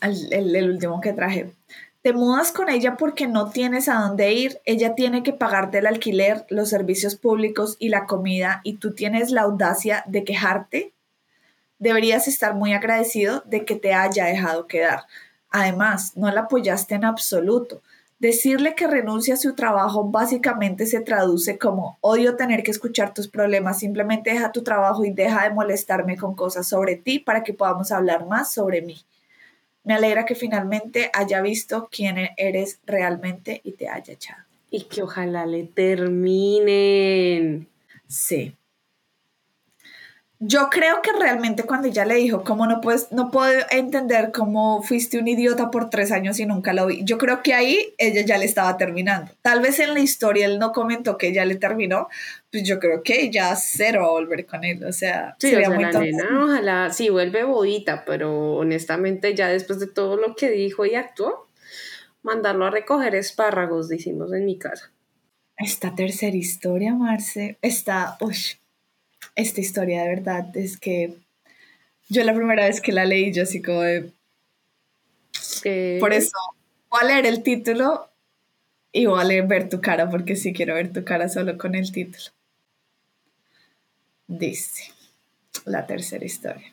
[0.02, 1.54] El, el, último que traje.
[2.02, 4.60] Te mudas con ella porque no tienes a dónde ir.
[4.66, 9.30] Ella tiene que pagarte el alquiler, los servicios públicos y la comida y tú tienes
[9.30, 10.93] la audacia de quejarte
[11.80, 15.04] deberías estar muy agradecido de que te haya dejado quedar.
[15.50, 17.82] Además, no la apoyaste en absoluto.
[18.20, 23.28] Decirle que renuncia a su trabajo básicamente se traduce como odio tener que escuchar tus
[23.28, 27.54] problemas, simplemente deja tu trabajo y deja de molestarme con cosas sobre ti para que
[27.54, 29.02] podamos hablar más sobre mí.
[29.84, 34.44] Me alegra que finalmente haya visto quién eres realmente y te haya echado.
[34.70, 37.68] Y que ojalá le terminen.
[38.08, 38.56] Sí,
[40.46, 44.84] yo creo que realmente cuando ella le dijo, ¿cómo no puedes, no puedo entender cómo
[44.84, 47.06] fuiste un idiota por tres años y nunca lo vi?
[47.06, 49.32] Yo creo que ahí ella ya le estaba terminando.
[49.42, 52.10] Tal vez en la historia él no comentó que ella le terminó,
[52.52, 54.84] pues yo creo que ya cero va a volver con él.
[54.84, 60.18] O sea, sería muy la ojalá sí vuelve bodita, pero honestamente ya después de todo
[60.18, 61.48] lo que dijo y actuó,
[62.22, 64.92] mandarlo a recoger espárragos, decimos en mi casa.
[65.56, 68.36] Esta tercera historia, Marce, está, uy,
[69.36, 71.16] esta historia de verdad es que
[72.10, 74.12] yo la primera vez que la leí, yo así como de...
[76.00, 76.32] Por eso
[76.90, 78.10] voy a leer el título
[78.92, 81.74] y voy a leer ver tu cara, porque sí quiero ver tu cara solo con
[81.76, 82.26] el título.
[84.28, 84.92] Dice
[85.66, 86.72] la tercera historia.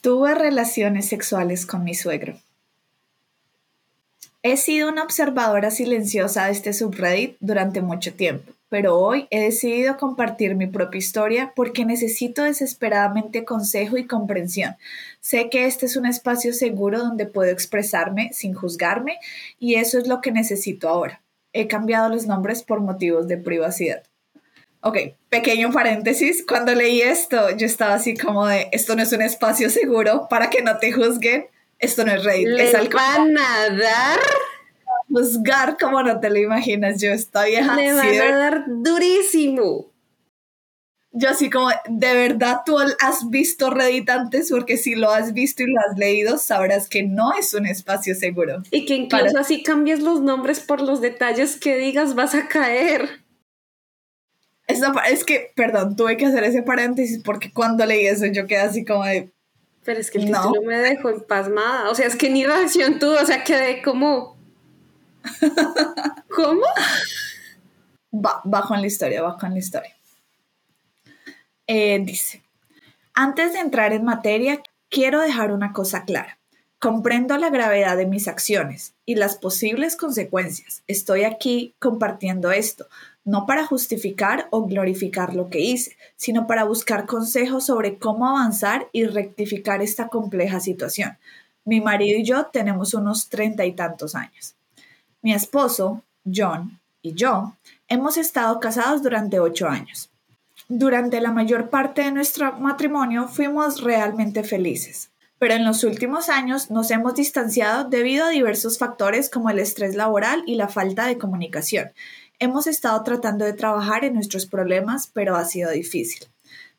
[0.00, 2.38] Tuve relaciones sexuales con mi suegro.
[4.42, 9.96] He sido una observadora silenciosa de este subreddit durante mucho tiempo pero hoy he decidido
[9.96, 14.76] compartir mi propia historia porque necesito desesperadamente consejo y comprensión.
[15.20, 19.18] Sé que este es un espacio seguro donde puedo expresarme sin juzgarme
[19.58, 21.22] y eso es lo que necesito ahora.
[21.52, 24.02] He cambiado los nombres por motivos de privacidad.
[24.80, 24.98] Ok,
[25.30, 29.70] pequeño paréntesis, cuando leí esto yo estaba así como de, esto no es un espacio
[29.70, 31.46] seguro para que no te juzguen,
[31.78, 32.48] esto no es Reddit.
[32.48, 34.20] ¿Le es van a dar?
[35.14, 37.76] Juzgar como no te lo imaginas, yo esta vieja.
[37.76, 39.92] Le van a dar durísimo.
[41.16, 45.62] Yo así como, de verdad tú has visto Reddit antes, porque si lo has visto
[45.62, 48.64] y lo has leído, sabrás que no es un espacio seguro.
[48.72, 53.20] Y que incluso así cambies los nombres por los detalles que digas, vas a caer.
[54.66, 58.84] es que, perdón, tuve que hacer ese paréntesis porque cuando leí eso yo quedé así
[58.84, 59.32] como de...
[59.84, 61.90] Pero es que el título me dejó empasmada.
[61.90, 64.34] O sea, es que ni reacción tuvo, o sea, quedé como...
[66.34, 66.66] ¿Cómo?
[68.10, 69.96] Bajo en la historia, bajo en la historia.
[71.66, 72.42] Eh, dice,
[73.14, 76.38] antes de entrar en materia, quiero dejar una cosa clara.
[76.78, 80.82] Comprendo la gravedad de mis acciones y las posibles consecuencias.
[80.86, 82.86] Estoy aquí compartiendo esto,
[83.24, 88.88] no para justificar o glorificar lo que hice, sino para buscar consejos sobre cómo avanzar
[88.92, 91.16] y rectificar esta compleja situación.
[91.64, 94.54] Mi marido y yo tenemos unos treinta y tantos años.
[95.24, 97.56] Mi esposo, John, y yo
[97.88, 100.10] hemos estado casados durante ocho años.
[100.68, 106.70] Durante la mayor parte de nuestro matrimonio fuimos realmente felices, pero en los últimos años
[106.70, 111.16] nos hemos distanciado debido a diversos factores como el estrés laboral y la falta de
[111.16, 111.92] comunicación.
[112.38, 116.28] Hemos estado tratando de trabajar en nuestros problemas, pero ha sido difícil.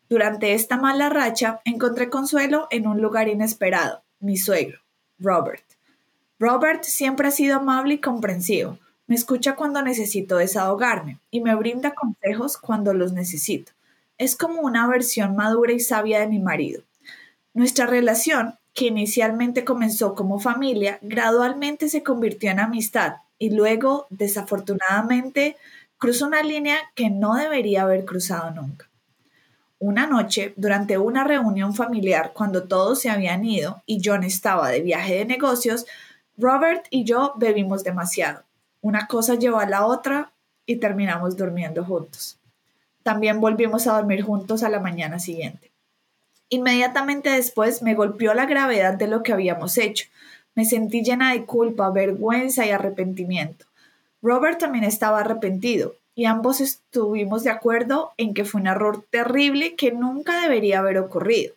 [0.07, 4.81] Durante esta mala racha encontré consuelo en un lugar inesperado, mi suegro,
[5.17, 5.74] Robert.
[6.37, 8.77] Robert siempre ha sido amable y comprensivo.
[9.07, 13.71] Me escucha cuando necesito desahogarme y me brinda consejos cuando los necesito.
[14.17, 16.81] Es como una versión madura y sabia de mi marido.
[17.53, 25.55] Nuestra relación, que inicialmente comenzó como familia, gradualmente se convirtió en amistad y luego, desafortunadamente,
[25.97, 28.89] cruzó una línea que no debería haber cruzado nunca.
[29.79, 34.81] Una noche, durante una reunión familiar, cuando todos se habían ido y John estaba de
[34.81, 35.85] viaje de negocios,
[36.37, 38.43] Robert y yo bebimos demasiado.
[38.81, 40.31] Una cosa llevó a la otra
[40.65, 42.37] y terminamos durmiendo juntos.
[43.03, 45.71] También volvimos a dormir juntos a la mañana siguiente.
[46.49, 50.07] Inmediatamente después me golpeó la gravedad de lo que habíamos hecho.
[50.55, 53.65] Me sentí llena de culpa, vergüenza y arrepentimiento.
[54.21, 59.75] Robert también estaba arrepentido y ambos estuvimos de acuerdo en que fue un error terrible
[59.75, 61.53] que nunca debería haber ocurrido.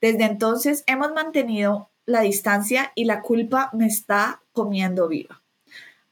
[0.00, 5.42] Desde entonces hemos mantenido la distancia y la culpa me está comiendo viva.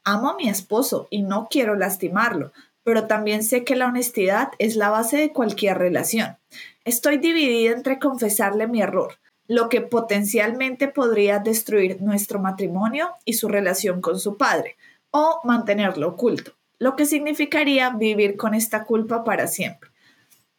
[0.03, 2.51] Amo a mi esposo y no quiero lastimarlo,
[2.83, 6.37] pero también sé que la honestidad es la base de cualquier relación.
[6.83, 13.47] Estoy dividida entre confesarle mi error, lo que potencialmente podría destruir nuestro matrimonio y su
[13.47, 14.75] relación con su padre,
[15.11, 19.89] o mantenerlo oculto, lo que significaría vivir con esta culpa para siempre.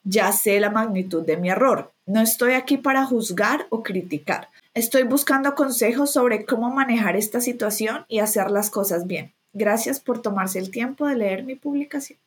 [0.04, 1.92] Ya sé la magnitud de mi error.
[2.06, 4.48] No estoy aquí para juzgar o criticar.
[4.74, 9.32] Estoy buscando consejos sobre cómo manejar esta situación y hacer las cosas bien.
[9.52, 12.18] Gracias por tomarse el tiempo de leer mi publicación.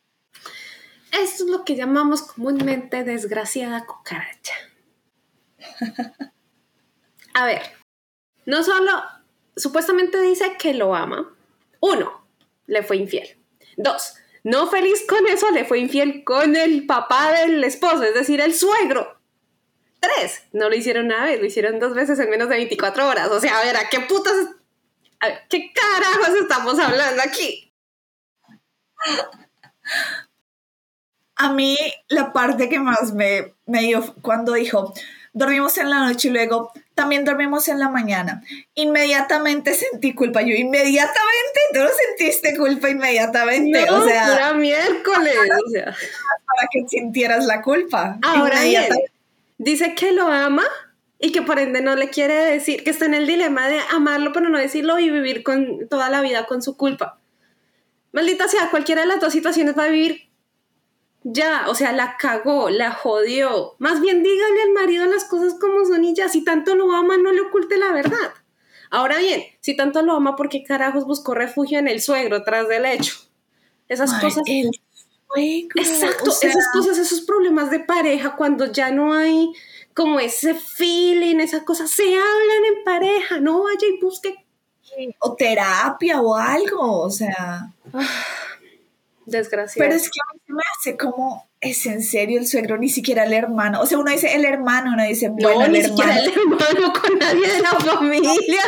[1.12, 4.54] Esto es lo que llamamos comúnmente desgraciada cucaracha.
[7.34, 7.62] A ver,
[8.46, 8.94] no solo
[9.58, 11.36] supuestamente dice que lo ama.
[11.82, 12.26] Uno,
[12.66, 13.28] le fue infiel.
[13.76, 18.40] Dos, no feliz con eso, le fue infiel con el papá del esposo, es decir,
[18.40, 19.17] el suegro.
[20.15, 23.30] Tres, no lo hicieron una vez, lo hicieron dos veces en menos de 24 horas.
[23.30, 24.36] O sea, a ver, ¿a qué putas
[25.20, 27.74] a ver, ¿qué carajos estamos hablando aquí?
[31.36, 34.93] A mí la parte que más me, me dio cuando dijo,
[35.34, 38.43] dormimos en la noche y luego también dormimos en la mañana.
[38.74, 40.41] Inmediatamente sentí culpa.
[40.41, 43.86] Yo inmediatamente, tú no sentiste culpa inmediatamente.
[43.86, 45.36] No, o sea, era miércoles.
[45.65, 45.86] O sea.
[46.46, 48.17] Para que sintieras la culpa.
[48.24, 48.89] Ahora bien,
[49.58, 50.63] dice que lo ama
[51.20, 54.32] y que por ende no le quiere decir, que está en el dilema de amarlo
[54.34, 57.19] pero no decirlo y vivir con toda la vida con su culpa.
[58.12, 60.27] Maldita sea, cualquiera de las dos situaciones va a vivir
[61.23, 63.75] ya, o sea, la cagó, la jodió.
[63.79, 67.17] Más bien dígale al marido las cosas como son y ya, si tanto lo ama,
[67.17, 68.34] no le oculte la verdad.
[68.90, 72.69] Ahora bien, si tanto lo ama, ¿por qué carajos buscó refugio en el suegro tras
[72.69, 73.15] del hecho?
[73.90, 74.44] Esas cosas...
[74.46, 74.71] El
[75.36, 79.52] Exacto, esas cosas, esos problemas de pareja, cuando ya no hay
[79.94, 84.46] como ese feeling, esa cosa, se hablan en pareja, no vaya y busque.
[85.19, 87.71] O terapia o algo, o sea.
[89.25, 89.90] Desgraciado.
[89.90, 92.90] Pero es que a mí se me hace como, es en serio el suegro, ni
[92.90, 93.82] siquiera el hermano.
[93.82, 95.98] O sea, uno dice el hermano, uno dice, bueno, el ni hermano.
[95.98, 98.62] siquiera el hermano con nadie de la familia.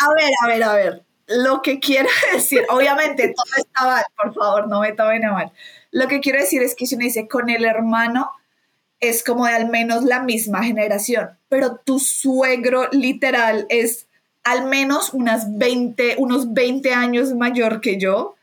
[0.00, 1.04] A ver, a ver, a ver.
[1.26, 5.52] Lo que quiero decir, obviamente todo está mal, por favor, no me tomen a mal.
[5.90, 8.30] Lo que quiero decir es que si uno dice con el hermano,
[9.00, 14.06] es como de al menos la misma generación, pero tu suegro literal es
[14.44, 18.36] al menos unas 20, unos 20 años mayor que yo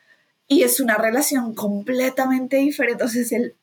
[0.47, 3.03] y es una relación completamente diferente.
[3.03, 3.55] Entonces, el...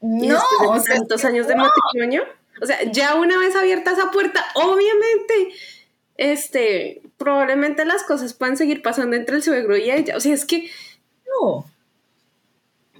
[0.00, 2.24] No, o sea, tantos años de matrimonio.
[2.62, 5.54] O sea, ya una vez abierta esa puerta, obviamente,
[6.16, 10.16] este, probablemente las cosas puedan seguir pasando entre el suegro y ella.
[10.16, 10.70] O sea, es que...
[11.26, 11.66] No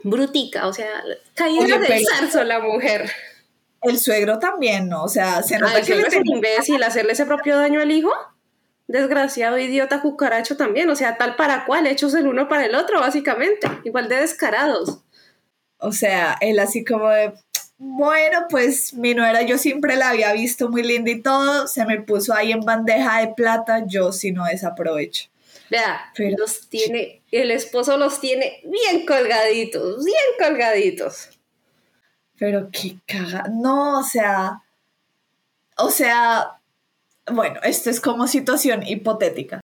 [0.06, 1.02] brutica, o sea,
[1.34, 3.10] caída del zarzo la mujer.
[3.82, 5.02] El suegro también, ¿no?
[5.04, 8.12] O sea, se nota que es un imbécil hacerle ese propio daño al hijo.
[8.88, 10.88] Desgraciado, idiota, cucaracho también.
[10.90, 13.68] O sea, tal para cual, hechos el uno para el otro, básicamente.
[13.84, 15.02] Igual de descarados.
[15.78, 17.34] O sea, él así como de,
[17.78, 22.00] bueno, pues mi nuera yo siempre la había visto muy linda y todo, se me
[22.00, 25.28] puso ahí en bandeja de plata, yo si no desaprovecho.
[25.68, 31.30] Vea, los tiene, el esposo los tiene bien colgaditos, bien colgaditos.
[32.38, 33.44] Pero qué caga.
[33.50, 34.62] No, o sea.
[35.78, 36.60] O sea.
[37.30, 39.60] Bueno, esto es como situación hipotética.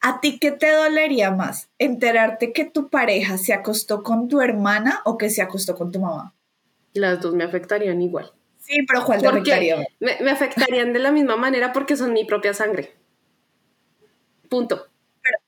[0.00, 1.68] ¿A ti qué te dolería más?
[1.78, 6.00] ¿Enterarte que tu pareja se acostó con tu hermana o que se acostó con tu
[6.00, 6.34] mamá?
[6.94, 8.32] Las dos me afectarían igual.
[8.58, 9.86] Sí, pero ¿cuál te afectaría?
[9.98, 12.94] Me, me afectarían de la misma manera porque son mi propia sangre.
[14.48, 14.92] Punto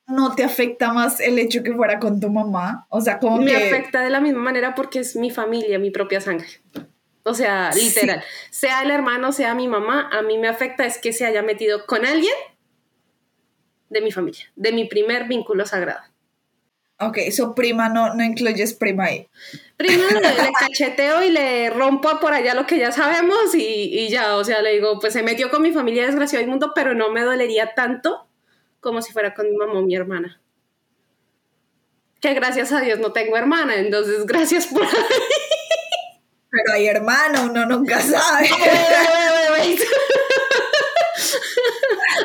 [0.06, 2.86] no te afecta más el hecho que fuera con tu mamá?
[2.90, 6.20] O sea, como Me afecta de la misma manera porque es mi familia, mi propia
[6.20, 6.48] sangre.
[7.22, 8.22] O sea, literal.
[8.50, 11.86] Sea el hermano, sea mi mamá, a mí me afecta es que se haya metido
[11.86, 12.34] con alguien
[13.88, 16.02] de mi familia, de mi primer vínculo sagrado.
[17.00, 19.28] Ok, eso prima no, no incluyes prima ahí.
[19.76, 24.36] Prima le, cacheteo y le rompo por allá lo que ya sabemos y, y, ya,
[24.36, 27.10] o sea, le digo, pues se metió con mi familia desgraciado del mundo, pero no
[27.10, 28.28] me dolería tanto
[28.80, 30.40] como si fuera con mi mamá o mi hermana.
[32.20, 34.86] Que gracias a Dios no tengo hermana, entonces gracias por
[36.50, 38.48] Pero hay hermano, uno nunca sabe.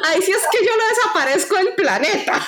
[0.03, 2.45] Ay, si es que yo no desaparezco del planeta.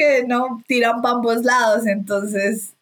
[0.00, 2.74] Que no tiran para ambos lados, entonces.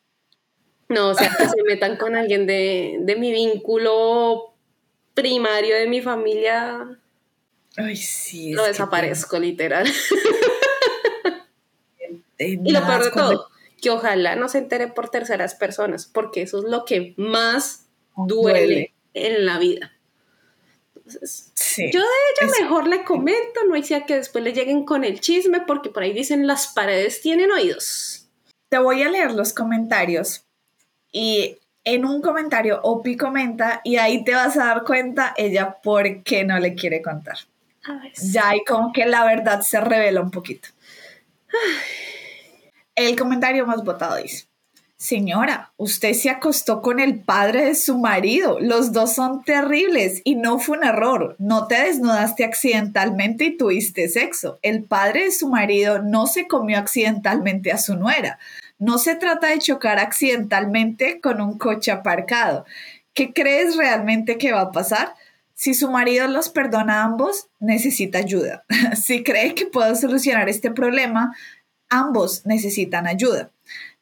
[0.88, 4.54] No, o sea, que se metan con alguien de, de mi vínculo
[5.14, 6.98] primario de mi familia
[7.78, 8.52] Ay, sí.
[8.52, 9.86] Lo desaparezco, literal.
[12.38, 13.48] y lo peor de todo,
[13.80, 18.94] que ojalá no se entere por terceras personas, porque eso es lo que más duele,
[19.14, 19.92] en la vida.
[21.92, 22.06] Yo de
[22.40, 26.02] ella mejor le comento, no sea que después le lleguen con el chisme, porque por
[26.02, 28.28] ahí dicen las paredes tienen oídos.
[28.68, 30.44] Te voy a leer los comentarios
[31.12, 36.22] y en un comentario Opi comenta y ahí te vas a dar cuenta ella por
[36.22, 37.38] qué no le quiere contar.
[38.20, 40.68] Ya hay como que la verdad se revela un poquito.
[42.94, 44.47] El comentario más votado dice,
[45.01, 48.59] Señora, usted se acostó con el padre de su marido.
[48.59, 51.36] Los dos son terribles y no fue un error.
[51.38, 54.59] No te desnudaste accidentalmente y tuviste sexo.
[54.61, 58.40] El padre de su marido no se comió accidentalmente a su nuera.
[58.80, 62.66] No se trata de chocar accidentalmente con un coche aparcado.
[63.14, 65.14] ¿Qué crees realmente que va a pasar?
[65.55, 68.64] Si su marido los perdona a ambos, necesita ayuda.
[69.01, 71.36] si cree que puedo solucionar este problema,
[71.88, 73.51] ambos necesitan ayuda.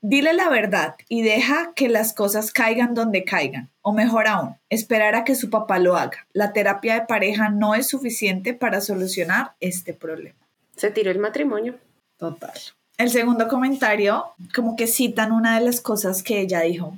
[0.09, 3.71] Dile la verdad y deja que las cosas caigan donde caigan.
[3.83, 6.29] O mejor aún, esperar a que su papá lo haga.
[6.33, 10.39] La terapia de pareja no es suficiente para solucionar este problema.
[10.77, 11.75] Se tiró el matrimonio.
[12.19, 12.53] Total.
[12.97, 16.97] El segundo comentario, como que citan una de las cosas que ella dijo,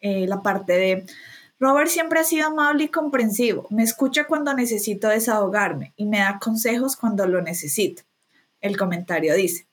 [0.00, 1.06] eh, la parte de
[1.60, 3.66] Robert siempre ha sido amable y comprensivo.
[3.68, 8.04] Me escucha cuando necesito desahogarme y me da consejos cuando lo necesito.
[8.62, 9.67] El comentario dice,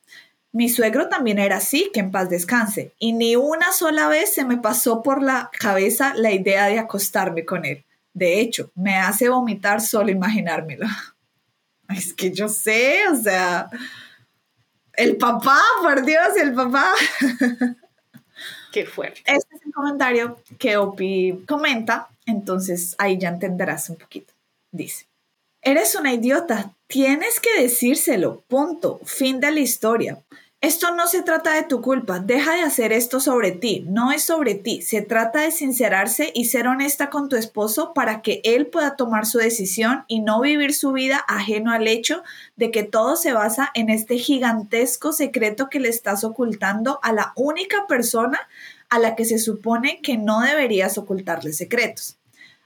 [0.56, 4.46] mi suegro también era así, que en paz descanse, y ni una sola vez se
[4.46, 7.84] me pasó por la cabeza la idea de acostarme con él.
[8.14, 10.88] De hecho, me hace vomitar solo imaginármelo.
[11.90, 13.70] Es que yo sé, o sea,
[14.94, 16.94] el papá, por Dios, el papá.
[18.72, 19.20] Qué fuerte.
[19.26, 24.34] Este es el comentario que Opi comenta, entonces ahí ya entenderás un poquito.
[24.72, 25.06] Dice,
[25.62, 30.18] eres una idiota, tienes que decírselo, punto, fin de la historia.
[30.62, 34.24] Esto no se trata de tu culpa, deja de hacer esto sobre ti, no es
[34.24, 38.66] sobre ti, se trata de sincerarse y ser honesta con tu esposo para que él
[38.68, 42.24] pueda tomar su decisión y no vivir su vida ajeno al hecho
[42.56, 47.32] de que todo se basa en este gigantesco secreto que le estás ocultando a la
[47.36, 48.40] única persona
[48.90, 52.18] a la que se supone que no deberías ocultarle secretos.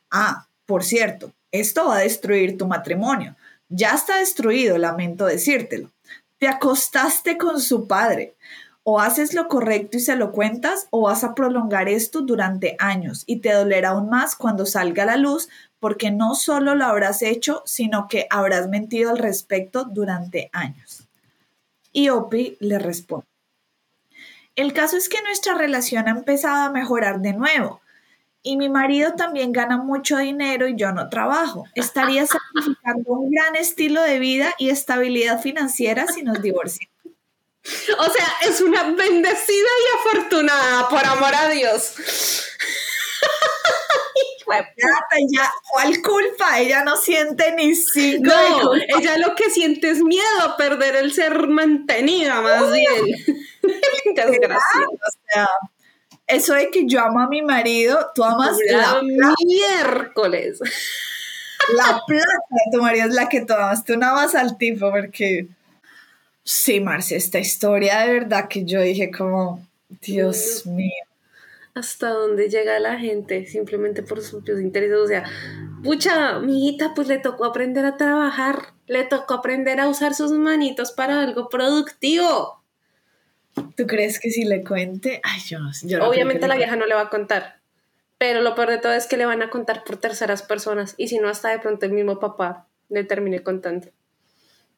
[0.09, 3.35] Ah, por cierto, esto va a destruir tu matrimonio.
[3.67, 5.91] Ya está destruido, lamento decírtelo.
[6.39, 8.35] Te acostaste con su padre.
[8.83, 13.23] O haces lo correcto y se lo cuentas, o vas a prolongar esto durante años
[13.27, 17.21] y te dolerá aún más cuando salga a la luz, porque no solo lo habrás
[17.21, 21.07] hecho, sino que habrás mentido al respecto durante años.
[21.91, 23.27] Y Opie le responde,
[24.55, 27.81] el caso es que nuestra relación ha empezado a mejorar de nuevo.
[28.41, 31.65] Y mi marido también gana mucho dinero y yo no trabajo.
[31.75, 36.89] Estaría sacrificando un gran estilo de vida y estabilidad financiera si nos divorciamos.
[37.99, 41.95] O sea, es una bendecida y afortunada, por amor a Dios.
[45.31, 46.59] ya, ¿cuál culpa?
[46.59, 48.31] Ella no siente ni cinco.
[48.31, 52.87] No, ella lo que siente es miedo a perder el ser mantenida, más bien.
[54.09, 55.47] O sea,
[56.29, 59.01] eso de que yo amo a mi marido, tú amas la,
[59.45, 60.59] miércoles.
[61.75, 64.91] La plata de tu marido es la que tú amas, tú no amas al tipo,
[64.91, 65.47] porque
[66.43, 69.67] sí, Marcia, esta historia de verdad que yo dije como,
[70.01, 71.03] Dios mío.
[71.73, 74.97] Hasta dónde llega la gente simplemente por sus propios intereses.
[74.97, 75.23] O sea,
[75.83, 80.31] pucha, mi hijita, pues le tocó aprender a trabajar, le tocó aprender a usar sus
[80.31, 82.58] manitos para algo productivo.
[83.75, 85.21] ¿Tú crees que si le cuente?
[85.23, 85.99] Ay, yo no sé.
[85.99, 87.59] Obviamente la vieja no le va a contar.
[88.17, 90.95] Pero lo peor de todo es que le van a contar por terceras personas.
[90.97, 93.87] Y si no, hasta de pronto el mismo papá le termine contando.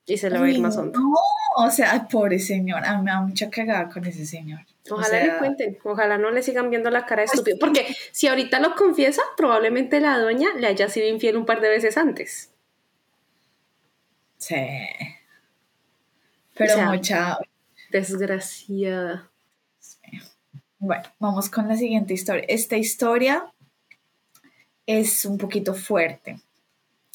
[0.05, 0.99] Y se le va a ir más hondo.
[0.99, 1.13] No,
[1.57, 2.85] o sea, pobre señor.
[2.85, 4.61] A mí me da mucha cagada con ese señor.
[4.89, 5.77] Ojalá le cuenten.
[5.83, 7.57] Ojalá no le sigan viendo la cara de estúpido.
[7.59, 11.69] Porque si ahorita lo confiesa, probablemente la doña le haya sido infiel un par de
[11.69, 12.51] veces antes.
[14.37, 14.55] Sí.
[16.55, 17.37] Pero mucha,
[17.91, 19.29] Desgraciada.
[20.79, 22.45] Bueno, vamos con la siguiente historia.
[22.47, 23.51] Esta historia
[24.85, 26.39] es un poquito fuerte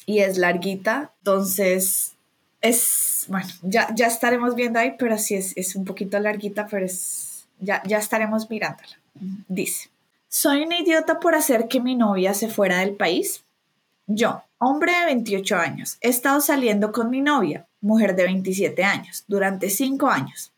[0.05, 2.13] y es larguita, entonces
[2.61, 6.85] es, bueno, ya, ya estaremos viendo ahí, pero sí es, es un poquito larguita, pero
[6.85, 8.99] es, ya, ya estaremos mirándola.
[9.47, 9.89] Dice,
[10.29, 13.43] soy una idiota por hacer que mi novia se fuera del país.
[14.05, 19.25] Yo, hombre de 28 años, he estado saliendo con mi novia, mujer de 27 años,
[19.27, 20.53] durante 5 años.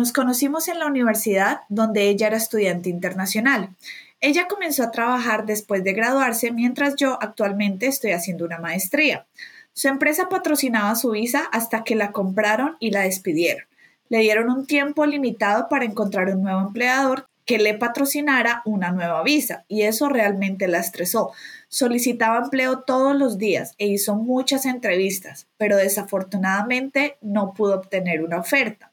[0.00, 3.76] Nos conocimos en la universidad donde ella era estudiante internacional.
[4.22, 9.26] Ella comenzó a trabajar después de graduarse mientras yo actualmente estoy haciendo una maestría.
[9.74, 13.66] Su empresa patrocinaba su visa hasta que la compraron y la despidieron.
[14.08, 19.22] Le dieron un tiempo limitado para encontrar un nuevo empleador que le patrocinara una nueva
[19.22, 21.32] visa y eso realmente la estresó.
[21.68, 28.38] Solicitaba empleo todos los días e hizo muchas entrevistas, pero desafortunadamente no pudo obtener una
[28.38, 28.89] oferta.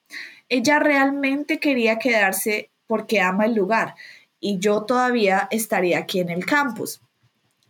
[0.50, 3.96] Ella realmente quería quedarse porque ama el lugar
[4.40, 7.02] y yo todavía estaría aquí en el campus.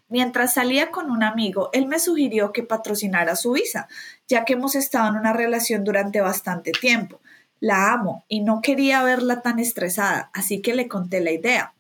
[0.10, 3.88] Mientras salía con un amigo, él me sugirió que patrocinara su visa,
[4.28, 7.20] ya que hemos estado en una relación durante bastante tiempo.
[7.60, 11.74] La amo y no quería verla tan estresada, así que le conté la idea.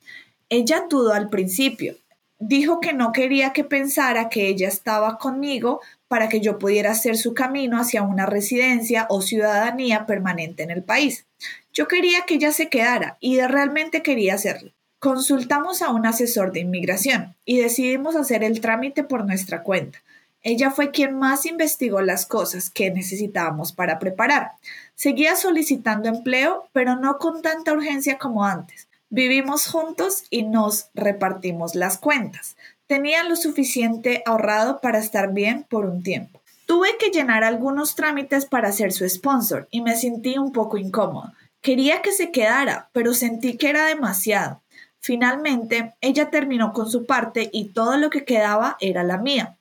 [0.50, 1.96] Ella dudó al principio.
[2.40, 7.18] Dijo que no quería que pensara que ella estaba conmigo para que yo pudiera hacer
[7.18, 11.26] su camino hacia una residencia o ciudadanía permanente en el país.
[11.74, 14.72] Yo quería que ella se quedara y realmente quería hacerlo.
[15.00, 20.00] Consultamos a un asesor de inmigración y decidimos hacer el trámite por nuestra cuenta.
[20.42, 24.54] Ella fue quien más investigó las cosas que necesitábamos para preparar.
[24.96, 28.88] Seguía solicitando empleo, pero no con tanta urgencia como antes.
[29.10, 32.57] Vivimos juntos y nos repartimos las cuentas.
[32.88, 36.42] Tenía lo suficiente ahorrado para estar bien por un tiempo.
[36.66, 41.34] Tuve que llenar algunos trámites para ser su sponsor y me sentí un poco incómodo.
[41.62, 44.62] Quería que se quedara, pero sentí que era demasiado.
[45.02, 49.58] Finalmente, ella terminó con su parte y todo lo que quedaba era la mía.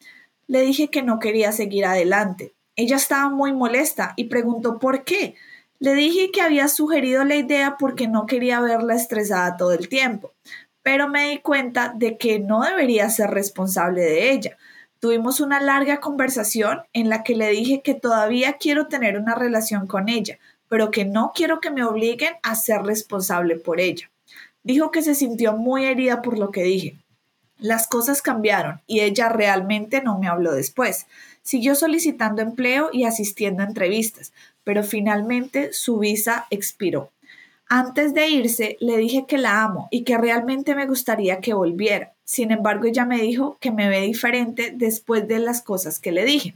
[0.46, 2.54] Le dije que no quería seguir adelante.
[2.76, 5.34] Ella estaba muy molesta y preguntó por qué.
[5.80, 10.32] Le dije que había sugerido la idea porque no quería verla estresada todo el tiempo
[10.87, 14.57] pero me di cuenta de que no debería ser responsable de ella.
[15.01, 19.89] Tuvimos una larga conversación en la que le dije que todavía quiero tener una relación
[19.89, 24.12] con ella, pero que no quiero que me obliguen a ser responsable por ella.
[24.62, 26.97] Dijo que se sintió muy herida por lo que dije.
[27.59, 31.09] Las cosas cambiaron y ella realmente no me habló después.
[31.43, 34.32] Siguió solicitando empleo y asistiendo a entrevistas,
[34.62, 37.11] pero finalmente su visa expiró.
[37.68, 42.12] Antes de irse, le dije que la amo y que realmente me gustaría que volviera.
[42.24, 46.24] Sin embargo, ella me dijo que me ve diferente después de las cosas que le
[46.24, 46.54] dije.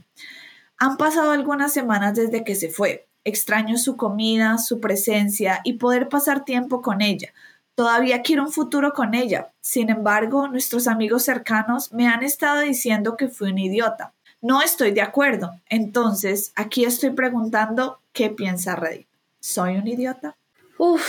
[0.79, 3.09] Han pasado algunas semanas desde que se fue.
[3.25, 7.33] Extraño su comida, su presencia y poder pasar tiempo con ella.
[7.75, 9.51] Todavía quiero un futuro con ella.
[9.61, 14.13] Sin embargo, nuestros amigos cercanos me han estado diciendo que fui un idiota.
[14.41, 15.51] No estoy de acuerdo.
[15.69, 19.09] Entonces, aquí estoy preguntando qué piensa Reddit.
[19.41, 20.37] ¿Soy un idiota?
[20.83, 21.07] Uf,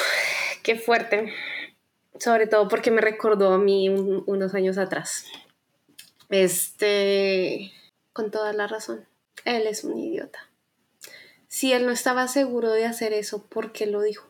[0.63, 1.31] qué fuerte.
[2.19, 5.27] Sobre todo porque me recordó a mí unos años atrás.
[6.27, 7.71] Este,
[8.11, 9.07] con toda la razón.
[9.45, 10.49] Él es un idiota.
[11.47, 14.29] Si él no estaba seguro de hacer eso, ¿por qué lo dijo?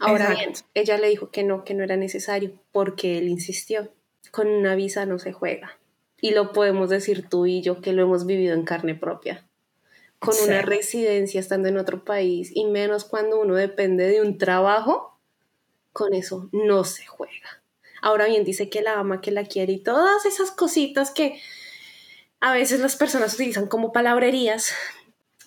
[0.00, 3.92] Ahora bien, ella le dijo que no, que no era necesario, porque él insistió.
[4.30, 5.78] Con una visa no se juega.
[6.18, 9.47] Y lo podemos decir tú y yo que lo hemos vivido en carne propia.
[10.18, 15.18] Con una residencia estando en otro país y menos cuando uno depende de un trabajo,
[15.92, 17.62] con eso no se juega.
[18.02, 21.40] Ahora bien, dice que la ama, que la quiere y todas esas cositas que
[22.40, 24.72] a veces las personas utilizan como palabrerías,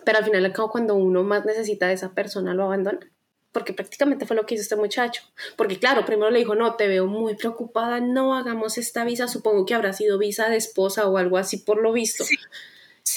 [0.06, 3.12] pero al final, cuando uno más necesita de esa persona, lo abandona
[3.52, 5.24] porque prácticamente fue lo que hizo este muchacho.
[5.56, 9.66] Porque claro, primero le dijo, no, te veo muy preocupada, no hagamos esta visa, supongo
[9.66, 12.24] que habrá sido visa de esposa o algo así por lo visto.
[12.24, 12.36] Sí.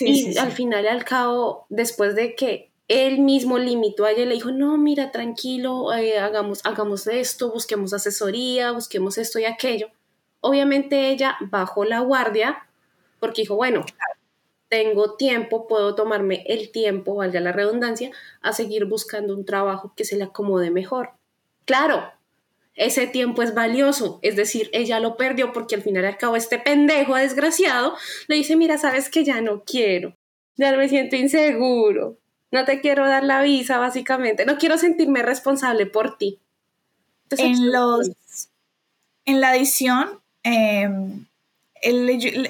[0.01, 4.51] Y al final al cabo, después de que él mismo limitó a ella, le dijo,
[4.51, 9.89] no, mira, tranquilo, eh, hagamos, hagamos esto, busquemos asesoría, busquemos esto y aquello.
[10.41, 12.67] Obviamente ella bajó la guardia
[13.21, 13.87] porque dijo, bueno,
[14.69, 18.11] tengo tiempo, puedo tomarme el tiempo, valga la redundancia,
[18.43, 21.11] a seguir buscando un trabajo que se le acomode mejor.
[21.65, 22.13] Claro,
[22.75, 26.37] ese tiempo es valioso, es decir, ella lo perdió porque al final y al cabo
[26.37, 27.95] este pendejo desgraciado
[28.27, 30.17] le dice, mira, sabes que ya no quiero,
[30.57, 32.19] ya me siento inseguro,
[32.51, 36.41] no te quiero dar la visa, básicamente, no quiero sentirme responsable por ti.
[37.31, 38.11] en los,
[39.25, 41.27] en la edición, em,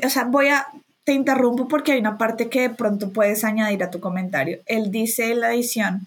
[0.05, 0.67] o sea, voy a,
[1.05, 4.61] te interrumpo porque hay una parte que de pronto puedes añadir a tu comentario.
[4.67, 6.07] Él dice en la edición,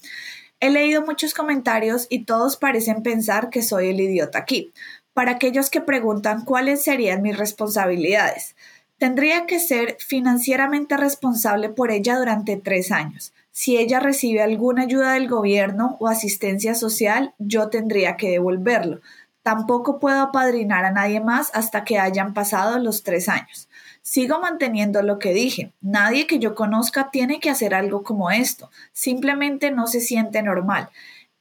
[0.59, 4.73] he leído muchos comentarios y todos parecen pensar que soy el idiota aquí.
[5.13, 8.55] Para aquellos que preguntan cuáles serían mis responsabilidades,
[8.97, 13.33] tendría que ser financieramente responsable por ella durante tres años.
[13.51, 19.01] Si ella recibe alguna ayuda del gobierno o asistencia social, yo tendría que devolverlo.
[19.41, 23.66] Tampoco puedo apadrinar a nadie más hasta que hayan pasado los tres años.
[24.07, 25.73] Sigo manteniendo lo que dije.
[25.81, 28.71] Nadie que yo conozca tiene que hacer algo como esto.
[28.93, 30.87] Simplemente no se siente normal.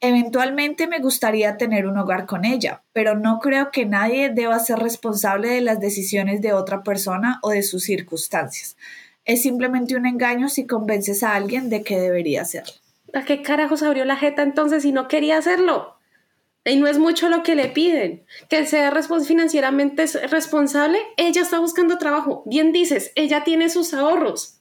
[0.01, 4.81] Eventualmente me gustaría tener un hogar con ella, pero no creo que nadie deba ser
[4.81, 8.77] responsable de las decisiones de otra persona o de sus circunstancias.
[9.25, 12.73] Es simplemente un engaño si convences a alguien de que debería hacerlo.
[13.15, 15.96] ¿A qué carajos abrió la jeta entonces si no quería hacerlo?
[16.67, 18.27] Y no es mucho lo que le piden.
[18.49, 18.93] Que sea
[19.25, 22.43] financieramente responsable, ella está buscando trabajo.
[22.47, 24.59] Bien dices, ella tiene sus ahorros.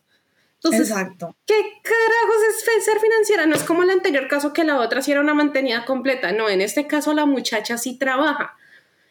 [0.56, 1.36] Entonces, Exacto.
[1.46, 3.46] ¿qué carajos es ser financiera?
[3.46, 6.32] No es como el anterior caso que la otra sí era una mantenida completa.
[6.32, 8.56] No, en este caso la muchacha sí trabaja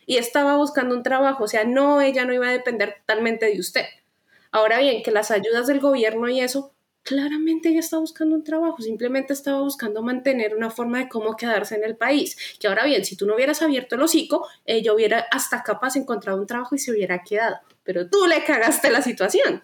[0.07, 1.45] y estaba buscando un trabajo.
[1.45, 3.87] O sea, no, ella no iba a depender totalmente de usted.
[4.51, 6.74] Ahora bien, que las ayudas del gobierno y eso,
[7.05, 11.77] claramente ella estaba buscando un trabajo, simplemente estaba buscando mantener una forma de cómo quedarse
[11.77, 12.37] en el país.
[12.59, 16.41] Que ahora bien, si tú no hubieras abierto el hocico, ella hubiera hasta capaz encontrado
[16.41, 17.59] un trabajo y se hubiera quedado.
[17.85, 19.63] Pero tú le cagaste la situación.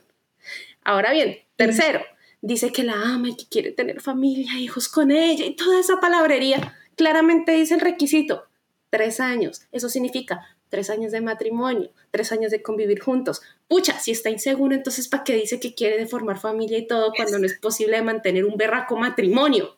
[0.84, 2.00] Ahora bien, tercero,
[2.42, 5.98] dice que la ama y que quiere tener familia, hijos con ella y toda esa
[5.98, 6.76] palabrería.
[6.94, 8.44] Claramente dice el requisito,
[8.90, 9.62] tres años.
[9.72, 13.42] Eso significa tres años de matrimonio, tres años de convivir juntos.
[13.68, 17.12] Pucha, si está inseguro, entonces ¿para qué dice que quiere de formar familia y todo
[17.14, 19.76] cuando no es posible mantener un berraco matrimonio?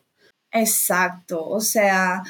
[0.51, 2.21] Exacto, o sea,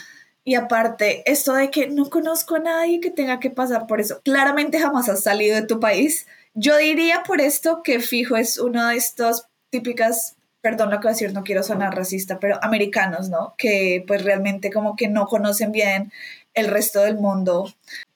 [0.46, 4.22] y aparte, esto de que no conozco a nadie que tenga que pasar por eso,
[4.24, 6.26] claramente jamás has salido de tu país.
[6.54, 11.12] Yo diría por esto que fijo es uno de estos típicas, perdón lo que voy
[11.12, 13.56] a decir, no quiero sonar racista, pero americanos, ¿no?
[13.58, 16.12] Que pues realmente como que no conocen bien
[16.54, 17.74] el resto del mundo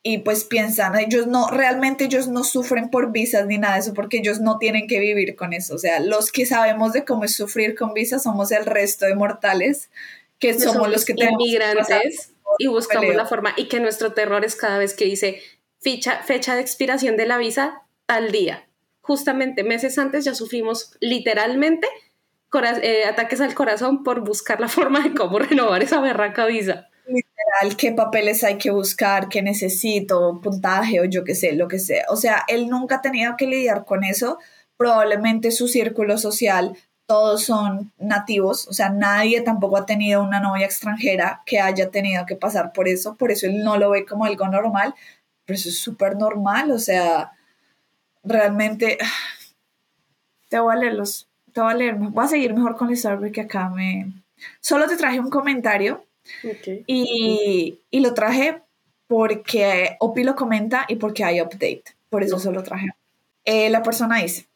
[0.10, 3.94] y pues piensan, ellos no, realmente ellos no sufren por visas ni nada de eso
[3.94, 5.76] porque ellos no tienen que vivir con eso.
[5.76, 9.16] O sea, los que sabemos de cómo es sufrir con visas somos el resto de
[9.16, 9.90] mortales,
[10.40, 14.56] que somos, los que tenemos inmigrantes y buscamos la forma y que nuestro terror es
[14.56, 15.42] cada vez que dice
[15.82, 18.66] fecha, fecha de expiración de la visa tal día.
[19.02, 21.86] Justamente meses antes ya sufrimos literalmente
[22.82, 26.88] eh, ataques al corazón por buscar la forma de cómo renovar esa berraca visa.
[27.78, 32.06] Qué papeles hay que buscar, qué necesito, puntaje o yo qué sé, lo que sea.
[32.10, 34.40] O sea, él nunca ha tenido que lidiar con eso.
[34.78, 36.78] Probablemente su círculo social,
[37.08, 42.26] todos son nativos, o sea, nadie tampoco ha tenido una novia extranjera que haya tenido
[42.26, 44.94] que pasar por eso, por eso él no lo ve como algo normal,
[45.46, 47.32] pero eso es súper normal, o sea,
[48.24, 48.98] realmente,
[50.50, 52.94] te voy a leer los, te voy a leer, voy a seguir mejor con la
[52.94, 54.12] historia porque acá me,
[54.60, 56.07] solo te traje un comentario
[56.88, 58.62] y, lo traje
[59.08, 61.84] porque Opi lo comenta y porque hay update.
[62.10, 62.90] Por eso solo traje.
[63.46, 64.48] Eh, la persona dice,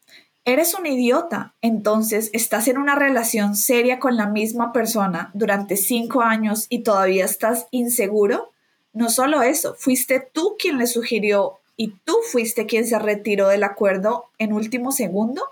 [0.43, 6.21] eres un idiota, entonces estás en una relación seria con la misma persona durante cinco
[6.21, 8.51] años y todavía estás inseguro.
[8.93, 13.63] No solo eso, fuiste tú quien le sugirió y tú fuiste quien se retiró del
[13.63, 15.43] acuerdo en último segundo.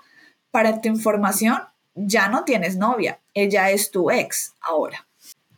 [0.52, 1.60] Para tu información,
[1.96, 5.06] ya no tienes novia, ella es tu ex ahora.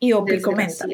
[0.04, 0.88] Y Opie comenta,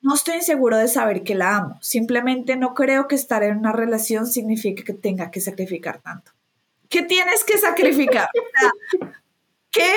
[0.00, 3.72] no estoy inseguro de saber que la amo, simplemente no creo que estar en una
[3.72, 6.30] relación signifique que tenga que sacrificar tanto.
[6.88, 8.28] ¿Qué tienes que sacrificar?
[9.72, 9.90] ¿Qué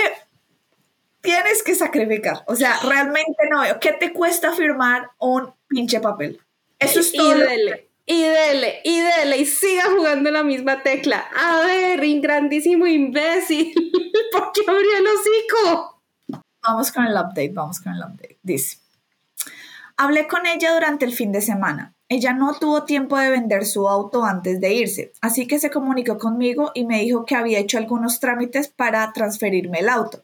[1.22, 2.44] tienes que sacrificar?
[2.48, 3.80] O sea, realmente no veo.
[3.80, 6.42] ¿Qué te cuesta firmar un pinche papel?
[6.80, 7.38] Eso es todo.
[7.38, 11.30] Y dele, y dele, y dele, y siga jugando la misma tecla.
[11.36, 13.72] A ver, grandísimo imbécil,
[14.32, 16.01] ¿por qué abrió el hocico?
[16.64, 18.38] Vamos con el update, vamos con el update.
[18.44, 18.78] Dice,
[19.98, 21.96] hablé con ella durante el fin de semana.
[22.08, 26.18] Ella no tuvo tiempo de vender su auto antes de irse, así que se comunicó
[26.18, 30.24] conmigo y me dijo que había hecho algunos trámites para transferirme el auto.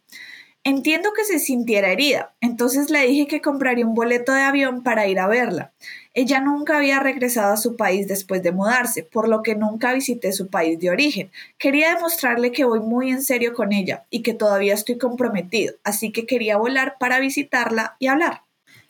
[0.63, 5.07] Entiendo que se sintiera herida, entonces le dije que compraría un boleto de avión para
[5.07, 5.71] ir a verla.
[6.17, 10.31] Ella nunca había regresado a su país después de mudarse, por lo que nunca visité
[10.31, 11.29] su país de origen.
[11.59, 16.11] Quería demostrarle que voy muy en serio con ella y que todavía estoy comprometido, así
[16.11, 18.41] que quería volar para visitarla y hablar.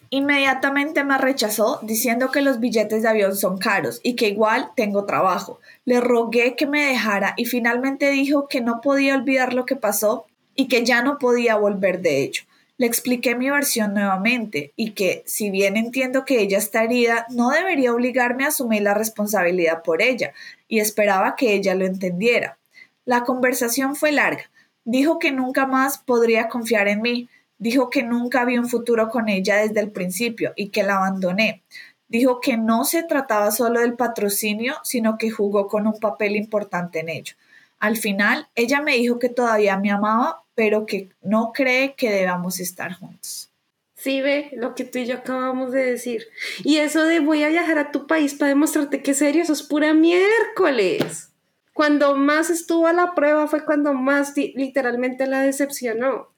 [0.09, 5.03] Inmediatamente me rechazó diciendo que los billetes de avión son caros y que igual tengo
[5.03, 5.59] trabajo.
[5.83, 10.27] Le rogué que me dejara y finalmente dijo que no podía olvidar lo que pasó
[10.55, 12.43] y que ya no podía volver de ello.
[12.77, 17.49] Le expliqué mi versión nuevamente y que, si bien entiendo que ella está herida, no
[17.49, 20.33] debería obligarme a asumir la responsabilidad por ella,
[20.67, 22.59] y esperaba que ella lo entendiera.
[23.03, 24.51] La conversación fue larga.
[24.83, 29.27] Dijo que nunca más podría confiar en mí, dijo que nunca había un futuro con
[29.27, 31.63] ella desde el principio y que la abandoné.
[32.07, 36.99] Dijo que no se trataba solo del patrocinio, sino que jugó con un papel importante
[36.99, 37.35] en ello.
[37.79, 42.59] Al final, ella me dijo que todavía me amaba, pero que no cree que debamos
[42.59, 43.51] estar juntos.
[43.93, 46.29] Sí, ve lo que tú y yo acabamos de decir.
[46.63, 49.53] Y eso de voy a viajar a tu país para demostrarte que es serio, eso
[49.53, 51.29] es pura miércoles.
[51.73, 56.33] Cuando más estuvo a la prueba fue cuando más literalmente la decepcionó.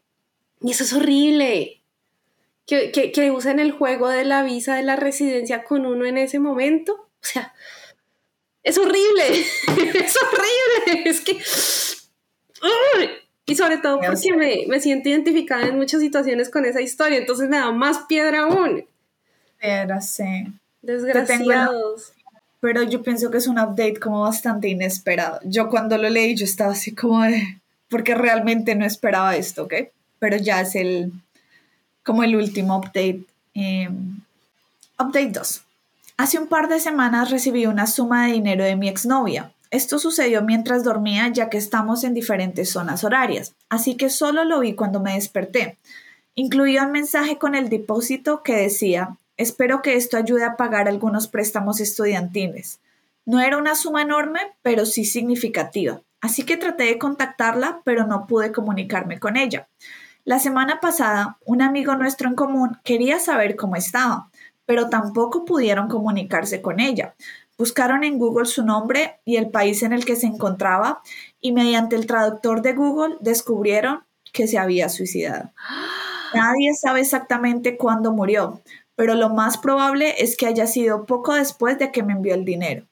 [0.60, 1.82] Y eso es horrible.
[2.66, 6.40] Que, que, usen el juego de la visa de la residencia con uno en ese
[6.40, 7.08] momento.
[7.22, 7.54] O sea,
[8.64, 9.30] es horrible.
[9.94, 11.10] es horrible.
[11.10, 11.42] Es que...
[13.50, 17.50] Y sobre todo porque me, me, siento identificada en muchas situaciones con esa historia, entonces
[17.50, 18.86] me da más piedra aún.
[19.60, 20.46] Piedra, sí.
[20.82, 22.14] Desgraciados.
[22.62, 25.40] Pero yo pienso que es un update como bastante inesperado.
[25.44, 27.60] Yo cuando lo leí yo estaba así como de...
[27.90, 29.74] Porque realmente no esperaba esto, ¿ok?
[30.20, 31.12] Pero ya es el...
[32.04, 33.24] como el último update.
[33.54, 34.22] Em,
[35.00, 35.62] update 2.
[36.18, 39.52] Hace un par de semanas recibí una suma de dinero de mi exnovia.
[39.72, 44.60] Esto sucedió mientras dormía ya que estamos en diferentes zonas horarias, así que solo lo
[44.62, 45.78] vi cuando me desperté.
[46.34, 51.28] Incluía un mensaje con el depósito que decía, espero que esto ayude a pagar algunos
[51.28, 52.80] préstamos estudiantiles.
[53.26, 58.26] No era una suma enorme, pero sí significativa, así que traté de contactarla, pero no
[58.26, 59.68] pude comunicarme con ella.
[60.26, 64.30] La semana pasada, un amigo nuestro en común quería saber cómo estaba,
[64.66, 67.16] pero tampoco pudieron comunicarse con ella,
[67.60, 71.02] Buscaron en Google su nombre y el país en el que se encontraba
[71.42, 75.52] y mediante el traductor de Google descubrieron que se había suicidado.
[76.34, 78.62] Nadie sabe exactamente cuándo murió,
[78.96, 82.46] pero lo más probable es que haya sido poco después de que me envió el
[82.46, 82.88] dinero.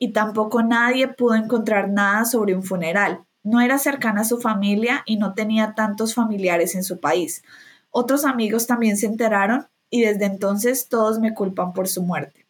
[0.00, 3.24] Y tampoco nadie pudo encontrar nada sobre un funeral.
[3.44, 7.42] No era cercana a su familia y no tenía tantos familiares en su país.
[7.90, 12.46] Otros amigos también se enteraron y desde entonces todos me culpan por su muerte.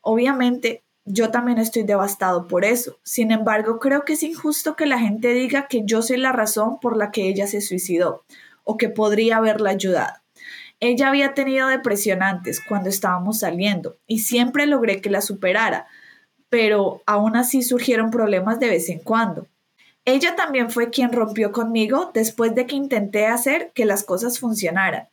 [0.00, 2.98] Obviamente, yo también estoy devastado por eso.
[3.02, 6.78] Sin embargo, creo que es injusto que la gente diga que yo soy la razón
[6.80, 8.24] por la que ella se suicidó
[8.64, 10.14] o que podría haberla ayudado.
[10.80, 15.86] Ella había tenido depresión antes, cuando estábamos saliendo, y siempre logré que la superara,
[16.50, 19.46] pero aún así surgieron problemas de vez en cuando.
[20.04, 25.08] Ella también fue quien rompió conmigo después de que intenté hacer que las cosas funcionaran.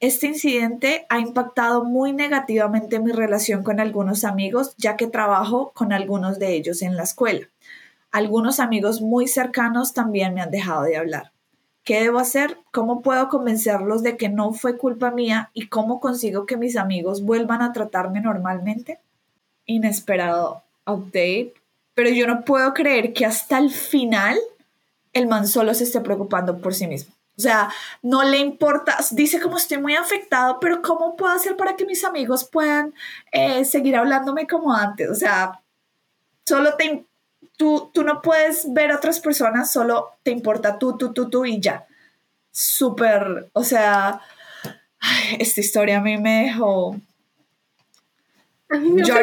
[0.00, 5.92] Este incidente ha impactado muy negativamente mi relación con algunos amigos, ya que trabajo con
[5.92, 7.48] algunos de ellos en la escuela.
[8.10, 11.32] Algunos amigos muy cercanos también me han dejado de hablar.
[11.84, 12.58] ¿Qué debo hacer?
[12.72, 17.22] ¿Cómo puedo convencerlos de que no fue culpa mía y cómo consigo que mis amigos
[17.22, 19.00] vuelvan a tratarme normalmente?
[19.66, 21.54] Inesperado update,
[21.94, 24.38] pero yo no puedo creer que hasta el final
[25.12, 27.13] el man solo se esté preocupando por sí mismo.
[27.36, 27.68] O sea,
[28.02, 32.04] no le importa, dice como estoy muy afectado, pero ¿cómo puedo hacer para que mis
[32.04, 32.94] amigos puedan
[33.32, 35.10] eh, seguir hablándome como antes?
[35.10, 35.60] O sea,
[36.44, 37.04] solo te,
[37.56, 41.44] tú, tú no puedes ver a otras personas, solo te importa tú, tú, tú, tú
[41.44, 41.86] y ya.
[42.52, 44.20] Súper, o sea,
[45.38, 46.96] esta historia a mí me dejó...
[48.70, 49.14] A mí me yo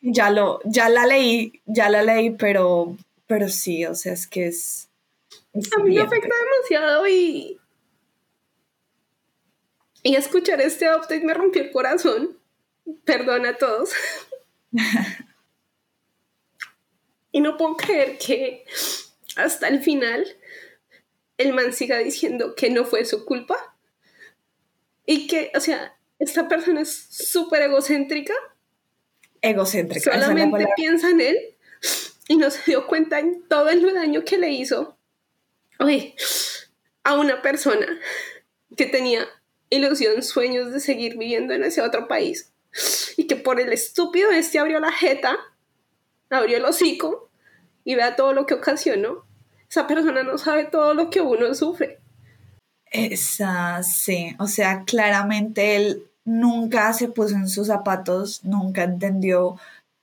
[0.00, 2.96] ya lo, ya la leí, ya la leí, pero,
[3.26, 4.87] pero sí, o sea, es que es...
[5.54, 7.60] a mí me afecta demasiado y...
[10.02, 12.38] Y escuchar este update me rompió el corazón.
[13.04, 13.90] Perdona a todos.
[17.30, 18.64] Y no puedo creer que
[19.36, 20.26] hasta el final
[21.36, 23.76] el man siga diciendo que no fue su culpa.
[25.06, 28.34] Y que, o sea, esta persona es súper egocéntrica.
[29.40, 30.12] Egocéntrica.
[30.12, 31.38] Solamente piensa en él
[32.26, 34.97] y no se dio cuenta en todo el daño que le hizo
[37.04, 37.86] a una persona
[38.76, 39.26] que tenía
[39.70, 42.52] ilusión, sueños de seguir viviendo en ese otro país.
[43.16, 45.38] Y que por el estúpido este abrió la jeta
[46.30, 47.30] abrió el hocico
[47.84, 49.24] y vea todo lo que ocasionó.
[49.70, 51.98] Esa persona no sabe todo lo que uno sufre.
[52.90, 59.58] Esa, sí, o sea, claramente él nunca se puso en sus zapatos, nunca entendió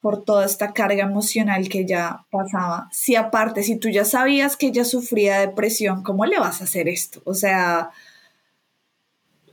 [0.06, 2.88] por toda esta carga emocional que ya pasaba.
[2.91, 6.88] Si aparte, si tú ya sabías que ella sufría depresión, ¿cómo le vas a hacer
[6.88, 7.24] esto?
[7.26, 7.89] O sea...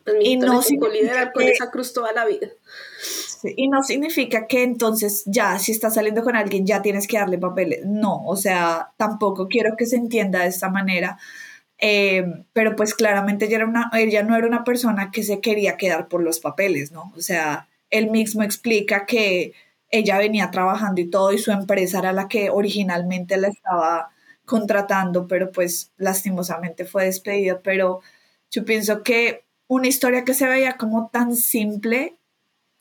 [0.04, 0.60] Pues y no
[0.92, 2.48] liderar con esa cruz toda la vida.
[3.56, 7.38] Y no significa que entonces ya, si estás saliendo con alguien, ya tienes que darle
[7.38, 7.86] papeles.
[7.86, 11.16] No, o sea, tampoco quiero que se entienda de esta manera.
[11.78, 15.78] Eh, pero pues claramente ella, era una, ella no era una persona que se quería
[15.78, 17.10] quedar por los papeles, ¿no?
[17.16, 19.54] O sea, él mismo explica que
[19.92, 24.10] ella venía trabajando y todo y su empresa era la que originalmente la estaba
[24.44, 27.60] contratando, pero pues lastimosamente fue despedida.
[27.62, 28.00] Pero
[28.50, 32.16] yo pienso que una historia que se veía como tan simple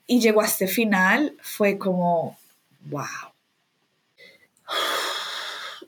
[0.08, 2.38] y llegó a este final, fue como,
[2.90, 3.06] wow.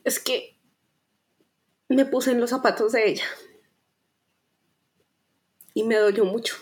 [0.04, 0.56] Es que
[1.88, 3.26] me puse en los zapatos de ella
[5.72, 6.56] y me dolió mucho.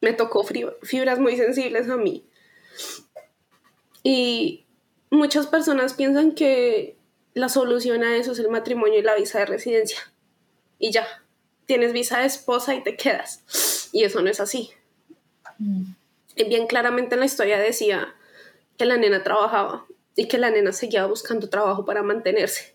[0.00, 0.44] Me tocó
[0.82, 2.29] fibras muy sensibles a mí.
[4.02, 4.64] Y
[5.10, 6.96] muchas personas piensan que
[7.34, 9.98] la solución a eso es el matrimonio y la visa de residencia.
[10.78, 11.06] Y ya,
[11.66, 13.88] tienes visa de esposa y te quedas.
[13.92, 14.70] Y eso no es así.
[15.58, 15.92] Mm
[16.44, 18.14] bien claramente en la historia decía
[18.76, 19.86] que la nena trabajaba
[20.16, 22.74] y que la nena seguía buscando trabajo para mantenerse.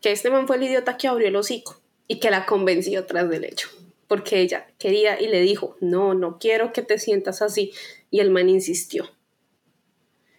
[0.00, 3.28] Que este man fue el idiota que abrió el hocico y que la convenció tras
[3.28, 3.68] del hecho.
[4.06, 7.72] Porque ella quería y le dijo, no, no quiero que te sientas así.
[8.10, 9.10] Y el man insistió.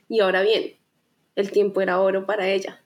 [0.10, 0.76] Y ahora bien,
[1.36, 2.82] el tiempo era oro para ella.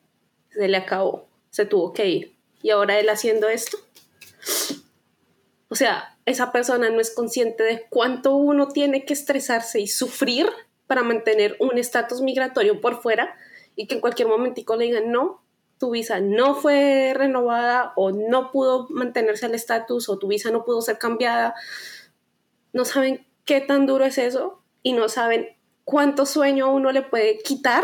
[0.49, 2.35] Se le acabó, se tuvo que ir.
[2.61, 3.77] Y ahora él haciendo esto.
[5.69, 10.47] O sea, esa persona no es consciente de cuánto uno tiene que estresarse y sufrir
[10.85, 13.35] para mantener un estatus migratorio por fuera
[13.75, 15.43] y que en cualquier momentico le digan no,
[15.79, 20.63] tu visa no fue renovada o no pudo mantenerse el estatus o tu visa no
[20.63, 21.55] pudo ser cambiada.
[22.71, 25.49] No saben qué tan duro es eso y no saben
[25.83, 27.83] cuánto sueño uno le puede quitar,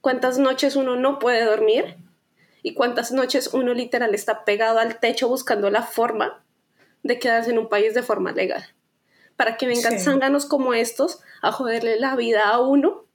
[0.00, 1.96] cuántas noches uno no puede dormir
[2.62, 6.44] y cuántas noches uno literal está pegado al techo buscando la forma
[7.02, 8.64] de quedarse en un país de forma legal.
[9.36, 13.06] Para que vengan zánganos como estos a joderle la vida a uno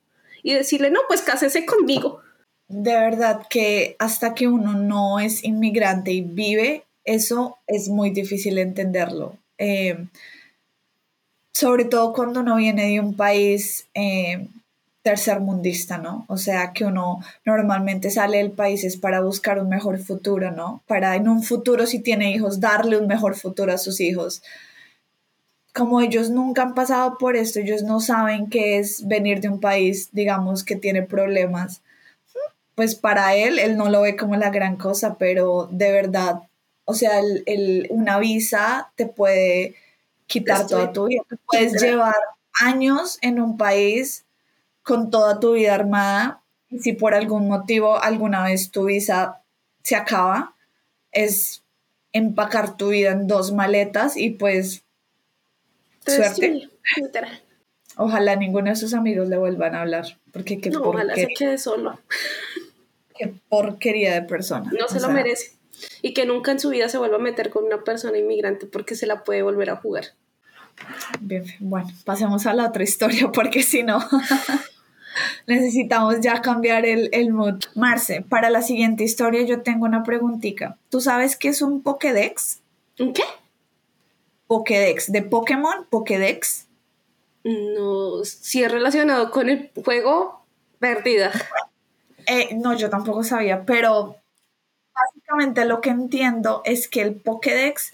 [0.43, 2.21] y decirle, no, pues cásese conmigo.
[2.67, 8.57] De verdad que hasta que uno no es inmigrante y vive, eso es muy difícil
[8.57, 9.37] entenderlo.
[9.57, 10.07] Eh,
[11.57, 14.47] sobre todo cuando uno viene de un país eh,
[15.01, 16.23] tercermundista, ¿no?
[16.27, 20.83] O sea, que uno normalmente sale del país es para buscar un mejor futuro, ¿no?
[20.85, 24.43] Para en un futuro, si tiene hijos, darle un mejor futuro a sus hijos.
[25.73, 29.59] Como ellos nunca han pasado por esto, ellos no saben qué es venir de un
[29.59, 31.81] país, digamos, que tiene problemas.
[32.75, 36.43] Pues para él, él no lo ve como la gran cosa, pero de verdad,
[36.85, 39.73] o sea, el, una visa te puede
[40.27, 41.23] quitar toda tu vida.
[41.45, 42.15] Puedes llevar
[42.61, 44.25] años en un país
[44.83, 46.41] con toda tu vida armada.
[46.79, 49.41] Si por algún motivo alguna vez tu visa
[49.83, 50.55] se acaba,
[51.11, 51.63] es
[52.11, 54.83] empacar tu vida en dos maletas y pues
[56.05, 56.69] suerte.
[57.95, 61.57] Ojalá ninguno de sus amigos le vuelvan a hablar, porque qué no, ojalá se quede
[61.57, 61.99] solo.
[63.17, 64.71] Qué porquería de persona.
[64.77, 65.56] No se lo merece.
[66.01, 68.95] Y que nunca en su vida se vuelva a meter con una persona inmigrante porque
[68.95, 70.05] se la puede volver a jugar.
[71.21, 73.99] Bien, bueno, pasemos a la otra historia porque si no
[75.47, 77.63] necesitamos ya cambiar el, el mood.
[77.75, 80.77] Marce, para la siguiente historia yo tengo una preguntita.
[80.89, 82.61] ¿Tú sabes qué es un Pokédex?
[82.99, 83.23] ¿Un qué?
[84.47, 86.67] Pokédex, de Pokémon, Pokédex.
[87.43, 90.41] No, si es relacionado con el juego,
[90.79, 91.31] perdida.
[92.29, 94.17] Eh, no, yo tampoco sabía, pero
[95.27, 97.93] básicamente lo que entiendo es que el Pokédex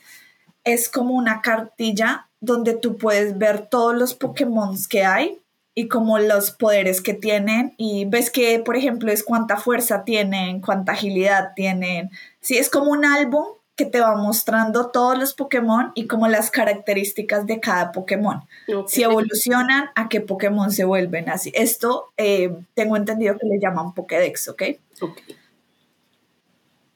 [0.63, 5.39] es como una cartilla donde tú puedes ver todos los Pokémon que hay
[5.75, 10.61] y como los poderes que tienen y ves que, por ejemplo, es cuánta fuerza tienen,
[10.61, 12.11] cuánta agilidad tienen.
[12.39, 16.51] Sí, es como un álbum que te va mostrando todos los Pokémon y como las
[16.51, 18.41] características de cada Pokémon.
[18.85, 21.51] Si evolucionan, a qué Pokémon se vuelven así.
[21.55, 24.63] Esto eh, tengo entendido que le llaman Pokédex, ¿ok?
[25.01, 25.19] Ok.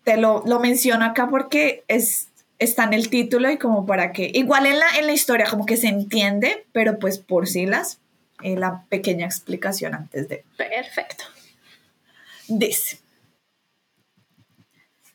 [0.08, 2.30] Te lo, lo menciono acá porque es,
[2.60, 5.66] está en el título y como para que, igual en la, en la historia como
[5.66, 8.00] que se entiende, pero pues por sí las,
[8.42, 10.46] eh, la pequeña explicación antes de.
[10.56, 11.26] Perfecto.
[12.48, 13.00] Dice.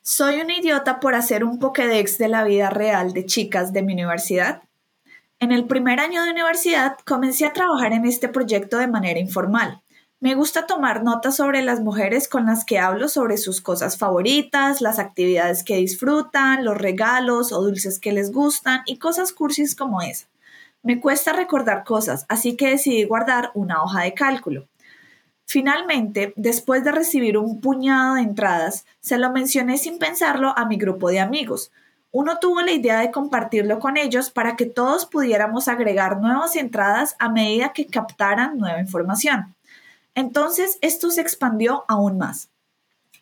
[0.03, 3.95] Soy un idiota por hacer un Pokédex de la vida real de chicas de mi
[3.95, 4.61] universidad.
[5.41, 9.82] En el primer año de universidad comencé a trabajar en este proyecto de manera informal.
[10.23, 14.81] Me gusta tomar notas sobre las mujeres con las que hablo sobre sus cosas favoritas,
[14.81, 20.01] las actividades que disfrutan, los regalos o dulces que les gustan y cosas cursis como
[20.01, 20.29] esa.
[20.85, 24.69] Me cuesta recordar cosas, así que decidí guardar una hoja de cálculo.
[25.45, 30.77] Finalmente, después de recibir un puñado de entradas, se lo mencioné sin pensarlo a mi
[30.77, 31.73] grupo de amigos.
[32.13, 37.17] Uno tuvo la idea de compartirlo con ellos para que todos pudiéramos agregar nuevas entradas
[37.19, 39.53] a medida que captaran nueva información.
[40.15, 42.49] Entonces, esto se expandió aún más.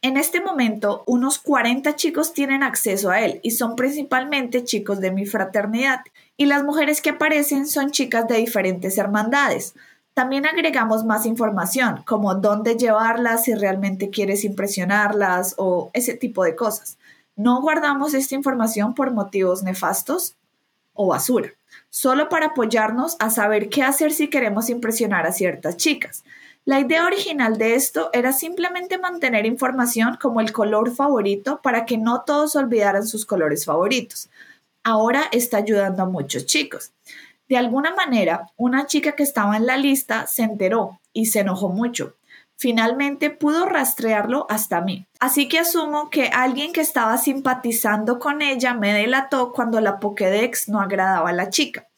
[0.03, 5.11] En este momento, unos 40 chicos tienen acceso a él y son principalmente chicos de
[5.11, 6.01] mi fraternidad,
[6.39, 9.75] y las mujeres que aparecen son chicas de diferentes hermandades.
[10.15, 16.57] También agregamos más información, como dónde llevarlas si realmente quieres impresionarlas o ese tipo de
[16.57, 16.97] cosas.
[17.37, 20.35] No guardamos esta información por motivos nefastos
[20.95, 21.51] o basura,
[21.91, 26.25] solo para apoyarnos a saber qué hacer si queremos impresionar a ciertas chicas.
[26.67, 31.97] La idea original de esto era simplemente mantener información como el color favorito para que
[31.97, 34.29] no todos olvidaran sus colores favoritos.
[34.85, 36.93] Ahora está ayudando a muchos chicos.
[37.49, 41.71] De alguna manera, una chica que estaba en la lista se enteró y se enojó
[41.71, 42.17] mucho.
[42.57, 45.07] Finalmente pudo rastrearlo hasta mí.
[45.19, 50.69] Así que asumo que alguien que estaba simpatizando con ella me delató cuando la Pokédex
[50.69, 51.89] no agradaba a la chica.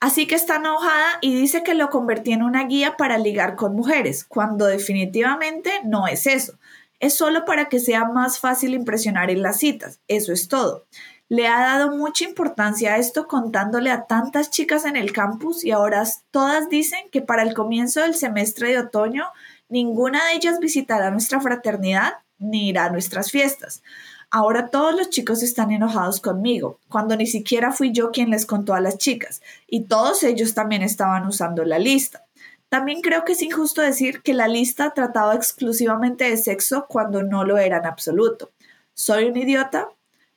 [0.00, 3.74] Así que está enojada y dice que lo convertí en una guía para ligar con
[3.74, 6.58] mujeres, cuando definitivamente no es eso.
[7.00, 10.00] Es solo para que sea más fácil impresionar en las citas.
[10.06, 10.86] Eso es todo.
[11.28, 15.72] Le ha dado mucha importancia a esto contándole a tantas chicas en el campus y
[15.72, 19.24] ahora todas dicen que para el comienzo del semestre de otoño
[19.68, 23.82] ninguna de ellas visitará nuestra fraternidad ni irá a nuestras fiestas.
[24.30, 28.74] Ahora todos los chicos están enojados conmigo, cuando ni siquiera fui yo quien les contó
[28.74, 32.26] a las chicas, y todos ellos también estaban usando la lista.
[32.68, 37.44] También creo que es injusto decir que la lista trataba exclusivamente de sexo cuando no
[37.44, 38.50] lo era en absoluto.
[38.92, 39.88] ¿Soy un idiota?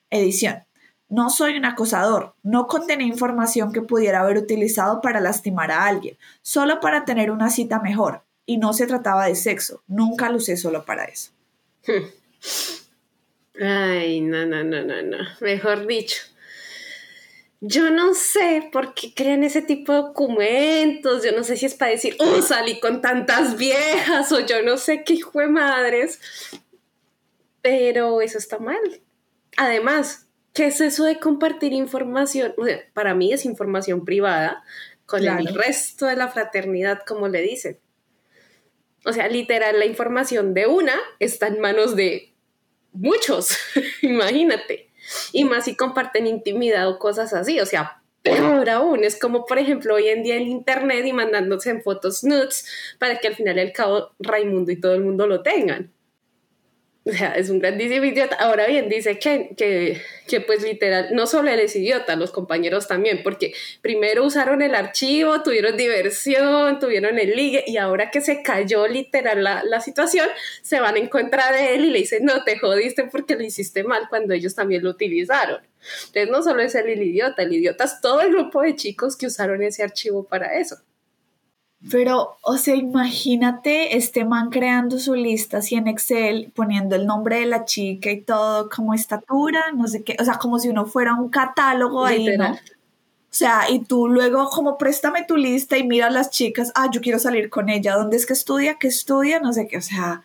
[0.10, 0.64] Edición.
[1.10, 6.18] No soy un acosador, no contenía información que pudiera haber utilizado para lastimar a alguien,
[6.42, 8.24] solo para tener una cita mejor.
[8.46, 11.32] Y no se trataba de sexo, nunca lo usé solo para eso.
[13.62, 15.18] Ay, no, no, no, no, no.
[15.40, 16.24] Mejor dicho.
[17.60, 21.24] Yo no sé por qué crean ese tipo de documentos.
[21.24, 24.78] Yo no sé si es para decir, oh, salí con tantas viejas o yo no
[24.78, 26.20] sé qué hijo de madres.
[27.62, 28.80] Pero eso está mal.
[29.58, 32.54] Además, ¿Qué es eso de compartir información?
[32.94, 34.64] para mí es información privada
[35.06, 37.80] con el resto de la fraternidad, como le dicen.
[39.06, 42.34] O sea, literal, la información de una está en manos de
[42.94, 43.58] muchos,
[44.02, 44.90] imagínate.
[45.32, 49.58] Y más si comparten intimidad o cosas así, o sea, peor aún, es como por
[49.58, 52.66] ejemplo hoy en día el internet y mandándose en fotos nudes
[53.00, 55.92] para que al final y al cabo Raimundo y todo el mundo lo tengan.
[57.04, 58.36] O sea, es un grandísimo idiota.
[58.36, 62.88] Ahora bien, dice que, que, que, pues literal, no solo él es idiota, los compañeros
[62.88, 68.44] también, porque primero usaron el archivo, tuvieron diversión, tuvieron el ligue, y ahora que se
[68.44, 70.30] cayó literal la, la situación,
[70.62, 73.84] se van en contra de él y le dicen, no, te jodiste porque lo hiciste
[73.84, 75.60] mal cuando ellos también lo utilizaron.
[76.08, 79.18] Entonces no solo es él el idiota, el idiota es todo el grupo de chicos
[79.18, 80.78] que usaron ese archivo para eso.
[81.90, 87.40] Pero, o sea, imagínate este man creando su lista así en Excel, poniendo el nombre
[87.40, 90.86] de la chica y todo, como estatura, no sé qué, o sea, como si uno
[90.86, 92.52] fuera un catálogo ahí, ¿no?
[92.52, 96.90] O sea, y tú luego como préstame tu lista y mira a las chicas, ah,
[96.92, 98.76] yo quiero salir con ella, ¿dónde es que estudia?
[98.80, 99.40] ¿Qué estudia?
[99.40, 100.24] No sé qué, o sea,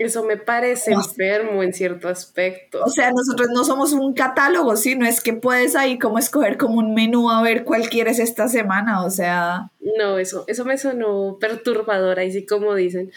[0.00, 2.82] eso me parece enfermo en cierto aspecto.
[2.82, 4.94] O sea, nosotros no somos un catálogo, ¿sí?
[4.94, 8.48] No es que puedes ahí como escoger como un menú a ver cuál quieres esta
[8.48, 9.70] semana, o sea...
[9.98, 13.12] No, eso, eso me sonó perturbador, ahí sí como dicen.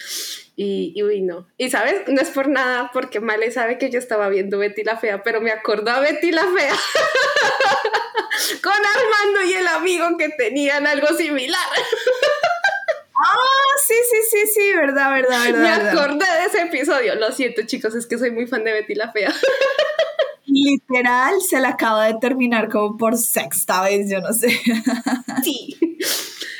[0.57, 1.47] Y, y uy, no.
[1.57, 4.97] Y sabes, no es por nada, porque Male sabe que yo estaba viendo Betty la
[4.97, 6.75] Fea, pero me acordó a Betty la Fea.
[8.61, 11.61] Con Armando y el amigo que tenían algo similar.
[13.15, 15.61] Ah, sí, sí, sí, sí, verdad, verdad, verdad.
[15.61, 17.15] Me acordé de ese episodio.
[17.15, 19.33] Lo siento, chicos, es que soy muy fan de Betty la Fea.
[20.45, 24.49] Literal, se la acaba de terminar como por sexta vez, yo no sé.
[25.43, 25.77] Sí.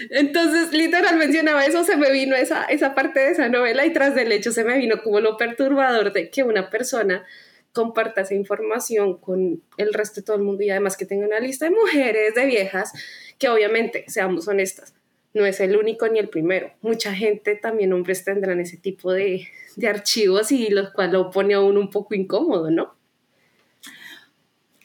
[0.10, 4.14] Entonces, literal mencionaba eso, se me vino esa, esa parte de esa novela y tras
[4.14, 7.26] del hecho se me vino como lo perturbador de que una persona
[7.72, 11.40] comparta esa información con el resto de todo el mundo y además que tenga una
[11.40, 12.92] lista de mujeres, de viejas,
[13.40, 14.94] que obviamente, seamos honestas,
[15.34, 16.72] no es el único ni el primero.
[16.82, 19.48] Mucha gente, también hombres, tendrán ese tipo de,
[19.88, 22.96] archivos y los cuales lo pone a uno un poco incómodo, ¿no?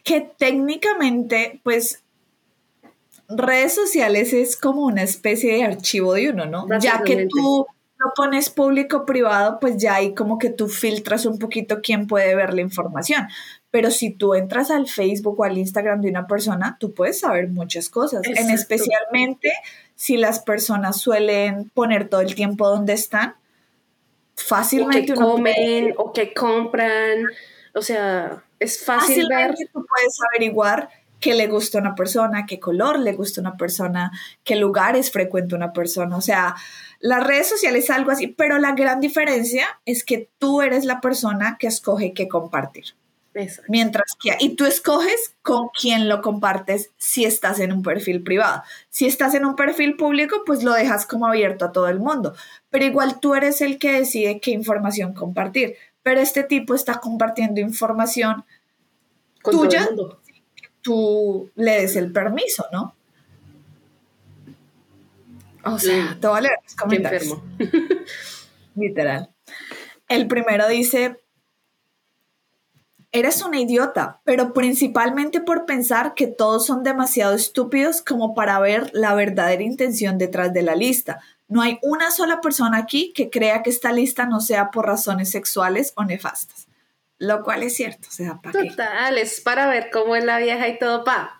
[0.02, 2.02] Que técnicamente, pues,
[3.28, 6.66] redes sociales es como una especie de archivo de uno, ¿no?
[6.80, 7.66] Ya que tú
[7.98, 12.34] lo pones público privado, pues ya ahí como que tú filtras un poquito quién puede
[12.34, 13.26] ver la información.
[13.70, 17.48] Pero si tú entras al Facebook o al Instagram de una persona, tú puedes saber
[17.48, 19.52] muchas cosas, en especialmente
[19.94, 23.34] si las personas suelen poner todo el tiempo donde están,
[24.36, 27.26] fácilmente o que comen o que compran,
[27.74, 30.88] o sea, es fácil fácilmente tú puedes averiguar
[31.20, 34.12] qué le gusta a una persona, qué color le gusta a una persona,
[34.44, 36.54] qué lugares frecuenta una persona, o sea,
[37.00, 41.00] las redes sociales es algo así, pero la gran diferencia es que tú eres la
[41.00, 42.94] persona que escoge qué compartir.
[43.68, 48.62] Mientras que, y tú escoges con quién lo compartes si estás en un perfil privado.
[48.90, 52.34] Si estás en un perfil público, pues lo dejas como abierto a todo el mundo.
[52.70, 55.76] Pero igual tú eres el que decide qué información compartir.
[56.02, 58.44] Pero este tipo está compartiendo información
[59.42, 59.88] tuya.
[60.80, 62.94] Tú le des el permiso, ¿no?
[65.64, 67.36] O sea, te voy a leer los comentarios.
[68.74, 69.30] Literal.
[70.08, 71.20] El primero dice,
[73.10, 78.90] Eres una idiota, pero principalmente por pensar que todos son demasiado estúpidos como para ver
[78.92, 81.20] la verdadera intención detrás de la lista.
[81.48, 85.30] No hay una sola persona aquí que crea que esta lista no sea por razones
[85.30, 86.68] sexuales o nefastas.
[87.18, 90.68] Lo cual es cierto, o sea, ¿para Total, es para ver cómo es la vieja
[90.68, 91.36] y todo, pa.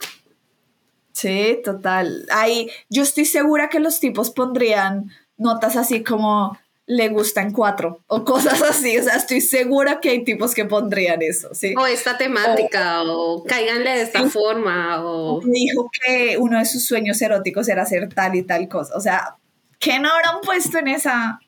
[1.12, 2.26] Sí, total.
[2.32, 6.58] Ahí, yo estoy segura que los tipos pondrían notas así como
[6.88, 8.96] le gustan cuatro o cosas así.
[8.96, 11.74] O sea, estoy segura que hay tipos que pondrían eso, ¿sí?
[11.78, 15.40] O esta temática, o, cáiganle de esta forma, o...
[15.44, 18.96] Dijo que uno de sus sueños eróticos era hacer tal y tal cosa.
[18.96, 19.36] O sea,
[19.78, 21.38] ¿qué no habrán puesto en esa,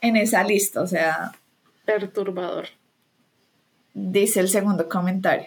[0.00, 0.82] en esa lista?
[0.82, 1.32] O sea...
[1.84, 2.66] Perturbador.
[3.94, 5.46] Dice el segundo comentario.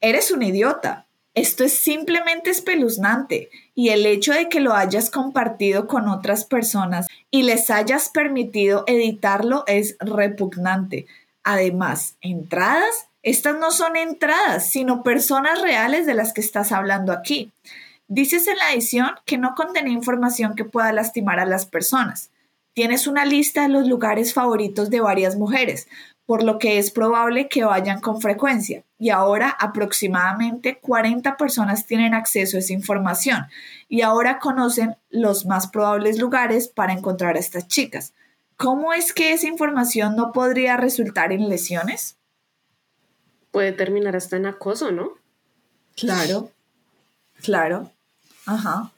[0.00, 1.06] Eres un idiota.
[1.38, 7.06] Esto es simplemente espeluznante y el hecho de que lo hayas compartido con otras personas
[7.30, 11.06] y les hayas permitido editarlo es repugnante.
[11.44, 17.52] Además, entradas, estas no son entradas, sino personas reales de las que estás hablando aquí.
[18.08, 22.30] Dices en la edición que no contiene información que pueda lastimar a las personas.
[22.74, 25.86] Tienes una lista de los lugares favoritos de varias mujeres,
[26.28, 28.84] por lo que es probable que vayan con frecuencia.
[28.98, 33.46] Y ahora aproximadamente 40 personas tienen acceso a esa información
[33.88, 38.12] y ahora conocen los más probables lugares para encontrar a estas chicas.
[38.58, 42.18] ¿Cómo es que esa información no podría resultar en lesiones?
[43.50, 45.12] Puede terminar hasta en acoso, ¿no?
[45.96, 46.50] Claro,
[47.42, 47.90] claro.
[48.44, 48.92] Ajá.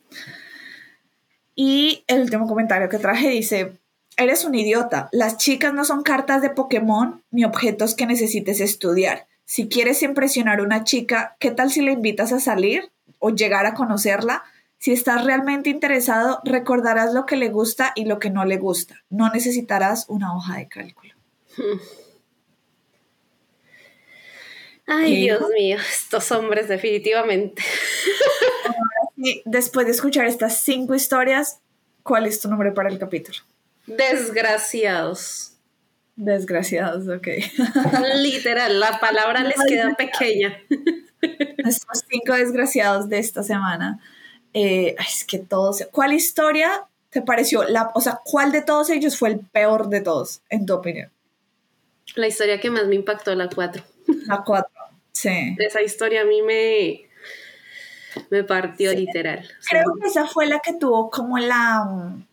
[1.55, 3.79] Y el último comentario que traje dice,
[4.21, 5.09] Eres un idiota.
[5.13, 9.27] Las chicas no son cartas de Pokémon ni objetos que necesites estudiar.
[9.47, 13.65] Si quieres impresionar a una chica, ¿qué tal si la invitas a salir o llegar
[13.65, 14.45] a conocerla?
[14.77, 19.03] Si estás realmente interesado, recordarás lo que le gusta y lo que no le gusta.
[19.09, 21.15] No necesitarás una hoja de cálculo.
[24.87, 27.63] Ay, Dios mío, estos hombres definitivamente.
[29.47, 31.61] después de escuchar estas cinco historias,
[32.03, 33.39] ¿cuál es tu nombre para el capítulo?
[33.97, 35.53] Desgraciados.
[36.17, 37.27] Desgraciados, ok.
[38.17, 40.59] Literal, la palabra les queda pequeña.
[41.65, 44.01] Nuestros cinco desgraciados de esta semana.
[44.53, 45.87] Eh, es que todos.
[45.91, 47.65] ¿Cuál historia te pareció?
[47.65, 51.11] La, o sea, ¿cuál de todos ellos fue el peor de todos, en tu opinión?
[52.17, 53.83] La historia que más me impactó, la 4.
[54.27, 54.71] La 4,
[55.13, 55.57] sí.
[55.59, 57.09] Esa historia a mí me,
[58.31, 59.49] me partió literal.
[59.69, 62.27] Creo que esa fue la que tuvo como la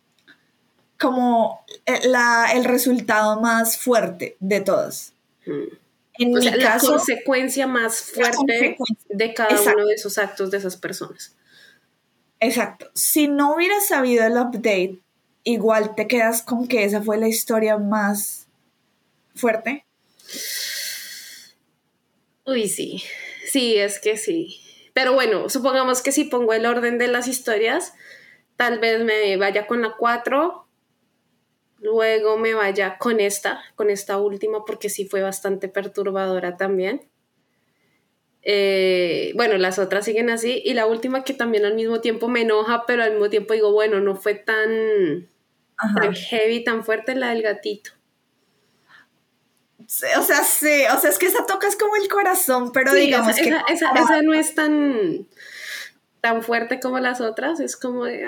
[1.00, 5.14] como eh, la, el resultado más fuerte de todas.
[5.46, 5.76] Mm.
[6.20, 8.78] En mi caso, la consecuencia más fuerte
[9.10, 11.36] de cada uno de esos actos de esas personas.
[12.40, 12.90] Exacto.
[12.94, 15.00] Si no hubieras sabido el update,
[15.44, 18.48] igual te quedas con que esa fue la historia más
[19.36, 19.86] fuerte.
[22.46, 23.04] Uy, sí.
[23.48, 24.60] Sí, es que sí.
[24.94, 27.94] Pero bueno, supongamos que si pongo el orden de las historias,
[28.56, 30.67] tal vez me vaya con la 4,
[31.80, 37.10] luego me vaya con esta, con esta última, porque sí fue bastante perturbadora también.
[38.44, 42.42] Eh, bueno, las otras siguen así, y la última que también al mismo tiempo me
[42.42, 45.30] enoja, pero al mismo tiempo digo, bueno, no fue tan,
[46.00, 47.92] tan heavy, tan fuerte la del gatito.
[49.80, 53.56] O sea, sí, o sea, es que esa tocas como el corazón, pero digamos que...
[53.70, 55.28] Esa, no es tan,
[56.22, 58.28] tan fuerte como las otras, es como de...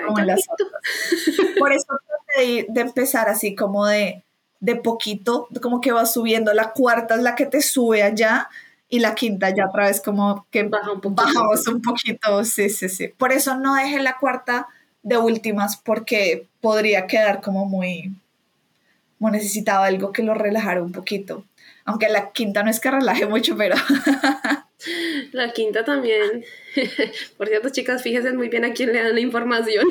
[1.58, 1.86] Por eso
[2.38, 4.24] de, de, empezar así como de,
[4.60, 8.48] de poquito, como que va subiendo, la cuarta es la que te sube allá
[8.88, 12.88] y la quinta ya otra vez como que Baja un bajamos un poquito, sí, sí,
[12.88, 13.08] sí.
[13.08, 14.68] Por eso no dejé la cuarta
[15.02, 18.14] de últimas porque podría quedar como muy,
[19.18, 21.44] como necesitaba algo que lo relajara un poquito.
[21.84, 23.76] Aunque la quinta no es que relaje mucho, pero...
[25.32, 26.44] la quinta también.
[27.36, 29.86] Por cierto, chicas, fíjense muy bien a quién le dan la información.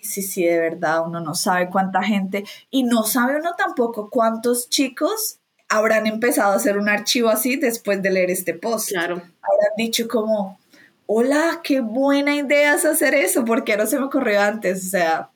[0.00, 4.68] Sí, sí, de verdad, uno no sabe cuánta gente y no sabe uno tampoco cuántos
[4.68, 5.38] chicos
[5.68, 8.90] habrán empezado a hacer un archivo así después de leer este post.
[8.90, 9.14] Claro.
[9.16, 10.58] Habrán dicho como,
[11.06, 15.30] hola, qué buena idea es hacer eso, porque no se me ocurrió antes, o sea,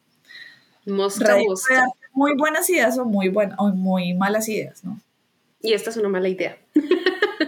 [2.12, 5.00] muy buenas ideas o muy, buenas o muy malas ideas, ¿no?
[5.60, 6.56] Y esta es una mala idea.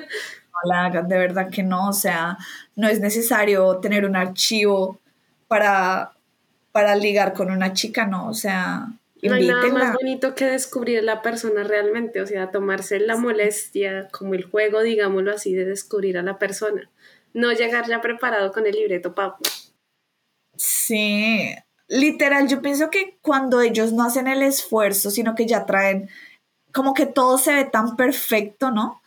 [0.52, 2.38] no la hagan, de verdad que no, o sea,
[2.76, 4.98] no es necesario tener un archivo
[5.48, 6.12] para,
[6.72, 8.88] para ligar con una chica, no, o sea,
[9.22, 14.08] no hay nada más bonito que descubrir la persona realmente, o sea, tomarse la molestia,
[14.10, 16.88] como el juego, digámoslo así, de descubrir a la persona.
[17.34, 19.42] No llegar ya preparado con el libreto, papo.
[20.56, 21.54] Sí,
[21.88, 26.08] literal, yo pienso que cuando ellos no hacen el esfuerzo, sino que ya traen,
[26.72, 28.99] como que todo se ve tan perfecto, ¿no?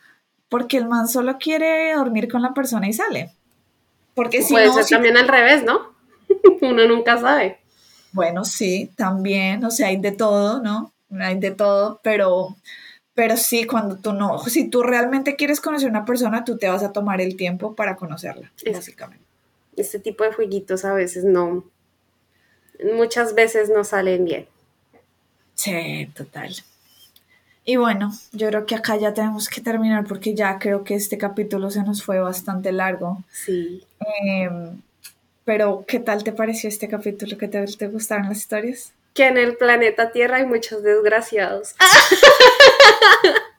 [0.54, 3.32] Porque el man solo quiere dormir con la persona y sale.
[4.14, 5.92] Porque si Puede ser también al revés, ¿no?
[6.60, 7.58] Uno nunca sabe.
[8.12, 10.92] Bueno, sí, también, o sea, hay de todo, ¿no?
[11.10, 12.54] Hay de todo, pero,
[13.14, 16.68] pero sí, cuando tú no, si tú realmente quieres conocer a una persona, tú te
[16.68, 19.24] vas a tomar el tiempo para conocerla, básicamente.
[19.76, 21.64] Este tipo de jueguitos a veces no,
[22.94, 24.46] muchas veces no salen bien.
[25.54, 26.54] Sí, total.
[27.64, 31.16] Y bueno, yo creo que acá ya tenemos que terminar porque ya creo que este
[31.16, 33.22] capítulo se nos fue bastante largo.
[33.32, 33.82] Sí.
[34.24, 34.82] Em,
[35.44, 37.38] pero, ¿qué tal te pareció este capítulo?
[37.38, 38.92] ¿Qué te, te gustaron las historias?
[39.14, 41.74] Que en el planeta Tierra hay muchos desgraciados.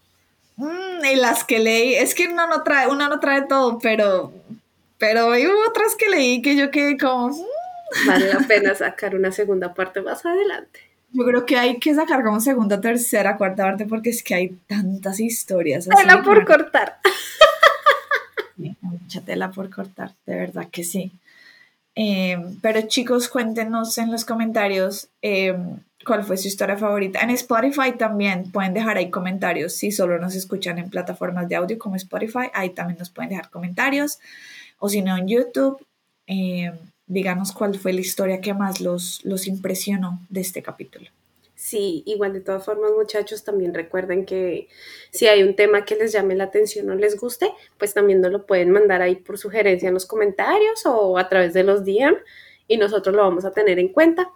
[0.58, 4.32] Mm, y las que leí, es que uno no trae, uno no trae todo, pero,
[4.98, 7.28] pero hay otras que leí que yo quedé como...
[7.28, 10.80] Mm, vale la pena sacar una segunda parte más adelante.
[11.16, 14.50] Yo creo que hay que sacar como segunda, tercera, cuarta parte porque es que hay
[14.68, 15.88] tantas historias.
[15.88, 17.00] Tela por cortar.
[18.82, 21.14] mucha tela por cortar, de verdad que sí.
[21.96, 27.22] Em, pero chicos, cuéntenos en los comentarios em, cuál fue su historia favorita.
[27.22, 29.74] En Spotify también pueden dejar ahí comentarios.
[29.74, 33.50] Si solo nos escuchan en plataformas de audio como Spotify, ahí también nos pueden dejar
[33.50, 34.20] comentarios.
[34.80, 35.80] O si no, en YouTube.
[36.28, 36.74] Eh,
[37.08, 41.10] díganos cuál fue la historia que más los, los impresionó de este capítulo.
[41.56, 44.68] Sí, igual de todas formas, muchachos, también recuerden que
[45.12, 48.32] si hay un tema que les llame la atención o les guste, pues también nos
[48.32, 52.18] lo pueden mandar ahí por sugerencia en los comentarios o a través de los DM
[52.68, 54.32] y nosotros lo vamos a tener en cuenta.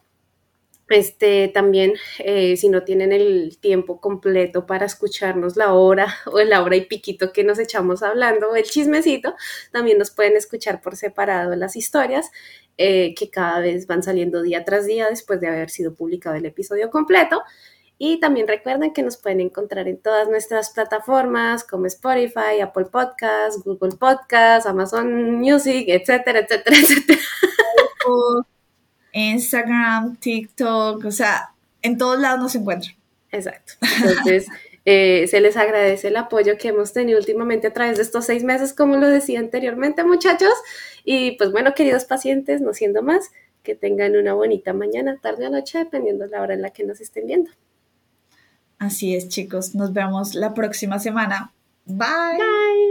[0.89, 6.63] Este, también, eh, si no tienen el tiempo completo para escucharnos la hora o la
[6.63, 9.35] hora y piquito que nos echamos hablando, el chismecito,
[9.71, 12.31] también nos pueden escuchar por separado las historias
[12.77, 16.45] eh, que cada vez van saliendo día tras día después de haber sido publicado el
[16.45, 17.43] episodio completo.
[18.01, 23.61] Y también recuerden que nos pueden encontrar en todas nuestras plataformas como Spotify, Apple Podcasts,
[23.63, 27.19] Google Podcasts, Amazon Music, etcétera, etcétera, etcétera.
[29.13, 32.95] Instagram, TikTok, o sea, en todos lados nos encuentran.
[33.31, 33.73] Exacto.
[33.81, 34.47] Entonces,
[34.85, 38.43] eh, se les agradece el apoyo que hemos tenido últimamente a través de estos seis
[38.43, 40.53] meses, como lo decía anteriormente, muchachos.
[41.03, 43.31] Y pues bueno, queridos pacientes, no siendo más,
[43.63, 46.83] que tengan una bonita mañana, tarde o noche, dependiendo de la hora en la que
[46.83, 47.51] nos estén viendo.
[48.79, 49.75] Así es, chicos.
[49.75, 51.53] Nos vemos la próxima semana.
[51.85, 52.37] Bye.
[52.37, 52.88] Bye.